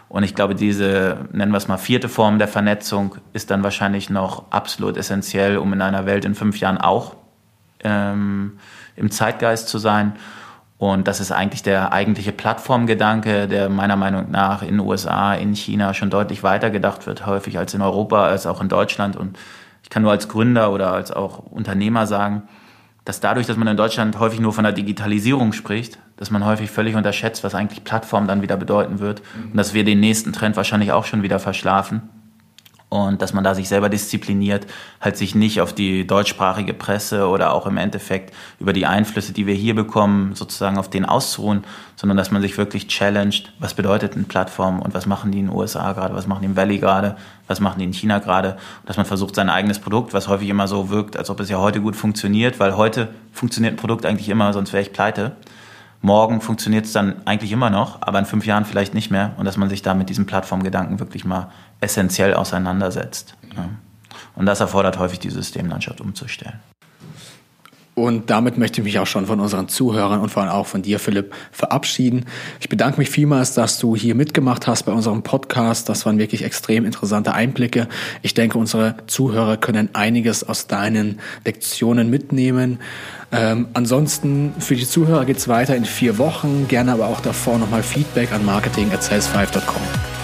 Und 0.09 0.25
ich 0.25 0.35
glaube, 0.35 0.55
diese, 0.55 1.29
nennen 1.33 1.53
wir 1.53 1.59
es 1.59 1.69
mal, 1.69 1.79
vierte 1.79 2.09
Form 2.09 2.38
der 2.38 2.49
Vernetzung 2.49 3.17
ist 3.33 3.51
dann 3.51 3.62
wahrscheinlich 3.62 4.11
noch 4.11 4.51
absolut 4.51 4.97
essentiell, 4.97 5.57
um 5.57 5.73
in 5.73 5.81
einer 5.81 6.07
Welt 6.07 6.25
in 6.25 6.35
fünf 6.35 6.59
Jahren 6.61 6.79
auch 6.79 7.17
ähm, 7.83 8.59
im 8.97 9.11
Zeitgeist 9.11 9.69
zu 9.69 9.79
sein. 9.79 10.12
Und 10.83 11.07
das 11.07 11.21
ist 11.21 11.31
eigentlich 11.31 11.62
der 11.62 11.92
eigentliche 11.92 12.33
Plattformgedanke, 12.33 13.47
der 13.47 13.68
meiner 13.68 13.95
Meinung 13.95 14.33
nach 14.33 14.62
in 14.62 14.71
den 14.71 14.81
USA, 14.81 15.33
in 15.33 15.55
China 15.55 15.95
schon 15.95 16.11
deutlich 16.11 16.42
weiter 16.42 16.71
gedacht 16.71 17.07
wird, 17.07 17.25
häufig 17.25 17.57
als 17.57 17.73
in 17.73 17.83
Europa, 17.83 18.25
als 18.25 18.49
auch 18.49 18.61
in 18.61 18.68
Deutschland. 18.68 19.14
Und 19.14 19.38
ich 19.85 19.90
kann 19.90 20.03
nur 20.03 20.11
als 20.11 20.29
Gründer 20.29 20.73
oder 20.73 20.92
als 20.92 21.12
auch 21.12 21.38
Unternehmer 21.38 22.09
sagen, 22.09 22.49
dass 23.05 23.21
dadurch, 23.21 23.47
dass 23.47 23.57
man 23.57 23.68
in 23.68 23.77
Deutschland 23.77 24.18
häufig 24.18 24.40
nur 24.40 24.53
von 24.53 24.64
der 24.64 24.73
Digitalisierung 24.73 25.53
spricht, 25.53 26.01
dass 26.16 26.33
man 26.33 26.45
häufig 26.45 26.68
völlig 26.68 26.97
unterschätzt, 26.97 27.45
was 27.45 27.55
eigentlich 27.55 27.85
Plattform 27.85 28.27
dann 28.27 28.42
wieder 28.42 28.57
bedeuten 28.57 28.99
wird. 28.99 29.23
Und 29.53 29.57
dass 29.57 29.75
wir 29.75 29.85
den 29.85 30.01
nächsten 30.01 30.33
Trend 30.33 30.57
wahrscheinlich 30.57 30.90
auch 30.90 31.05
schon 31.05 31.23
wieder 31.23 31.38
verschlafen 31.38 32.11
und 32.92 33.22
dass 33.22 33.33
man 33.33 33.42
da 33.42 33.55
sich 33.55 33.70
selber 33.70 33.88
diszipliniert, 33.88 34.66
halt 35.00 35.16
sich 35.16 35.35
nicht 35.35 35.62
auf 35.62 35.72
die 35.72 36.07
deutschsprachige 36.07 36.74
Presse 36.74 37.26
oder 37.26 37.55
auch 37.55 37.64
im 37.66 37.78
Endeffekt 37.78 38.35
über 38.61 38.74
die 38.74 38.85
Einflüsse, 38.85 39.33
die 39.33 39.46
wir 39.46 39.55
hier 39.55 39.74
bekommen, 39.74 40.35
sozusagen 40.35 40.76
auf 40.76 40.90
den 40.90 41.07
auszuruhen, 41.07 41.64
sondern 41.96 42.18
dass 42.18 42.31
man 42.31 42.42
sich 42.42 42.59
wirklich 42.59 42.88
challenged, 42.88 43.50
was 43.59 43.72
bedeutet 43.72 44.12
eine 44.12 44.24
Plattform 44.24 44.83
und 44.83 44.92
was 44.92 45.07
machen 45.07 45.33
die 45.33 45.38
in 45.38 45.46
den 45.46 45.57
USA 45.57 45.94
gerade, 45.94 46.14
was 46.14 46.26
machen 46.26 46.40
die 46.42 46.48
im 46.48 46.57
Valley 46.57 46.76
gerade, 46.76 47.16
was 47.46 47.61
machen 47.61 47.78
die 47.78 47.87
in 47.87 47.94
China 47.94 48.18
gerade, 48.18 48.59
dass 48.85 48.98
man 48.98 49.07
versucht, 49.07 49.37
sein 49.37 49.48
eigenes 49.48 49.78
Produkt, 49.78 50.12
was 50.12 50.28
häufig 50.28 50.50
immer 50.50 50.68
so 50.68 50.90
wirkt, 50.90 51.16
als 51.16 51.31
ob 51.31 51.40
es 51.40 51.48
ja 51.48 51.61
heute 51.61 51.81
gut 51.81 51.96
funktioniert, 51.96 52.61
weil 52.61 52.76
heute 52.76 53.09
funktioniert 53.33 53.72
ein 53.72 53.78
Produkt 53.78 54.05
eigentlich 54.05 54.28
immer, 54.28 54.52
sonst 54.52 54.74
wäre 54.74 54.83
ich 54.83 54.92
pleite. 54.92 55.33
Morgen 56.05 56.41
funktioniert 56.41 56.85
es 56.85 56.93
dann 56.93 57.25
eigentlich 57.27 57.53
immer 57.53 57.71
noch, 57.71 58.03
aber 58.03 58.19
in 58.19 58.27
fünf 58.27 58.45
Jahren 58.45 58.65
vielleicht 58.65 58.93
nicht 58.93 59.12
mehr 59.12 59.35
und 59.37 59.45
dass 59.45 59.57
man 59.57 59.69
sich 59.69 59.83
da 59.83 59.95
mit 59.95 60.09
diesem 60.09 60.27
Plattformgedanken 60.27 60.99
wirklich 60.99 61.25
mal 61.25 61.53
essentiell 61.81 62.35
auseinandersetzt. 62.35 63.37
Ja. 63.57 63.69
Und 64.35 64.47
das 64.47 64.59
erfordert 64.59 64.99
häufig, 64.99 65.21
die 65.21 65.31
Systemlandschaft 65.31 66.01
umzustellen. 66.01 66.59
Und 67.94 68.31
damit 68.31 68.57
möchte 68.57 68.81
ich 68.81 68.85
mich 68.85 68.98
auch 68.98 69.07
schon 69.07 69.26
von 69.26 69.38
unseren 69.38 69.68
Zuhörern 69.68 70.20
und 70.20 70.31
vor 70.31 70.42
allem 70.42 70.52
auch 70.52 70.66
von 70.66 70.81
dir, 70.81 70.98
Philipp, 70.98 71.35
verabschieden. 71.50 72.24
Ich 72.59 72.70
bedanke 72.70 72.98
mich 72.98 73.11
vielmals, 73.11 73.52
dass 73.52 73.78
du 73.78 73.94
hier 73.94 74.14
mitgemacht 74.14 74.66
hast 74.66 74.85
bei 74.85 74.92
unserem 74.92 75.22
Podcast. 75.22 75.90
Das 75.90 76.07
waren 76.07 76.18
wirklich 76.18 76.42
extrem 76.42 76.87
interessante 76.87 77.35
Einblicke. 77.35 77.88
Ich 78.22 78.33
denke, 78.33 78.57
unsere 78.57 78.94
Zuhörer 79.09 79.59
können 79.59 79.90
einiges 79.92 80.42
aus 80.42 80.68
deinen 80.68 81.20
Lektionen 81.44 82.09
mitnehmen. 82.09 82.78
Ähm, 83.31 83.68
ansonsten 83.74 84.55
für 84.59 84.74
die 84.74 84.87
Zuhörer 84.87 85.26
geht's 85.26 85.48
weiter 85.48 85.76
in 85.76 85.85
vier 85.85 86.16
Wochen. 86.16 86.68
Gerne 86.68 86.92
aber 86.92 87.09
auch 87.09 87.20
davor 87.20 87.59
nochmal 87.59 87.83
Feedback 87.83 88.33
an 88.33 88.44
marketing 88.46 88.90
at 88.92 89.02
sales5.com. 89.02 90.21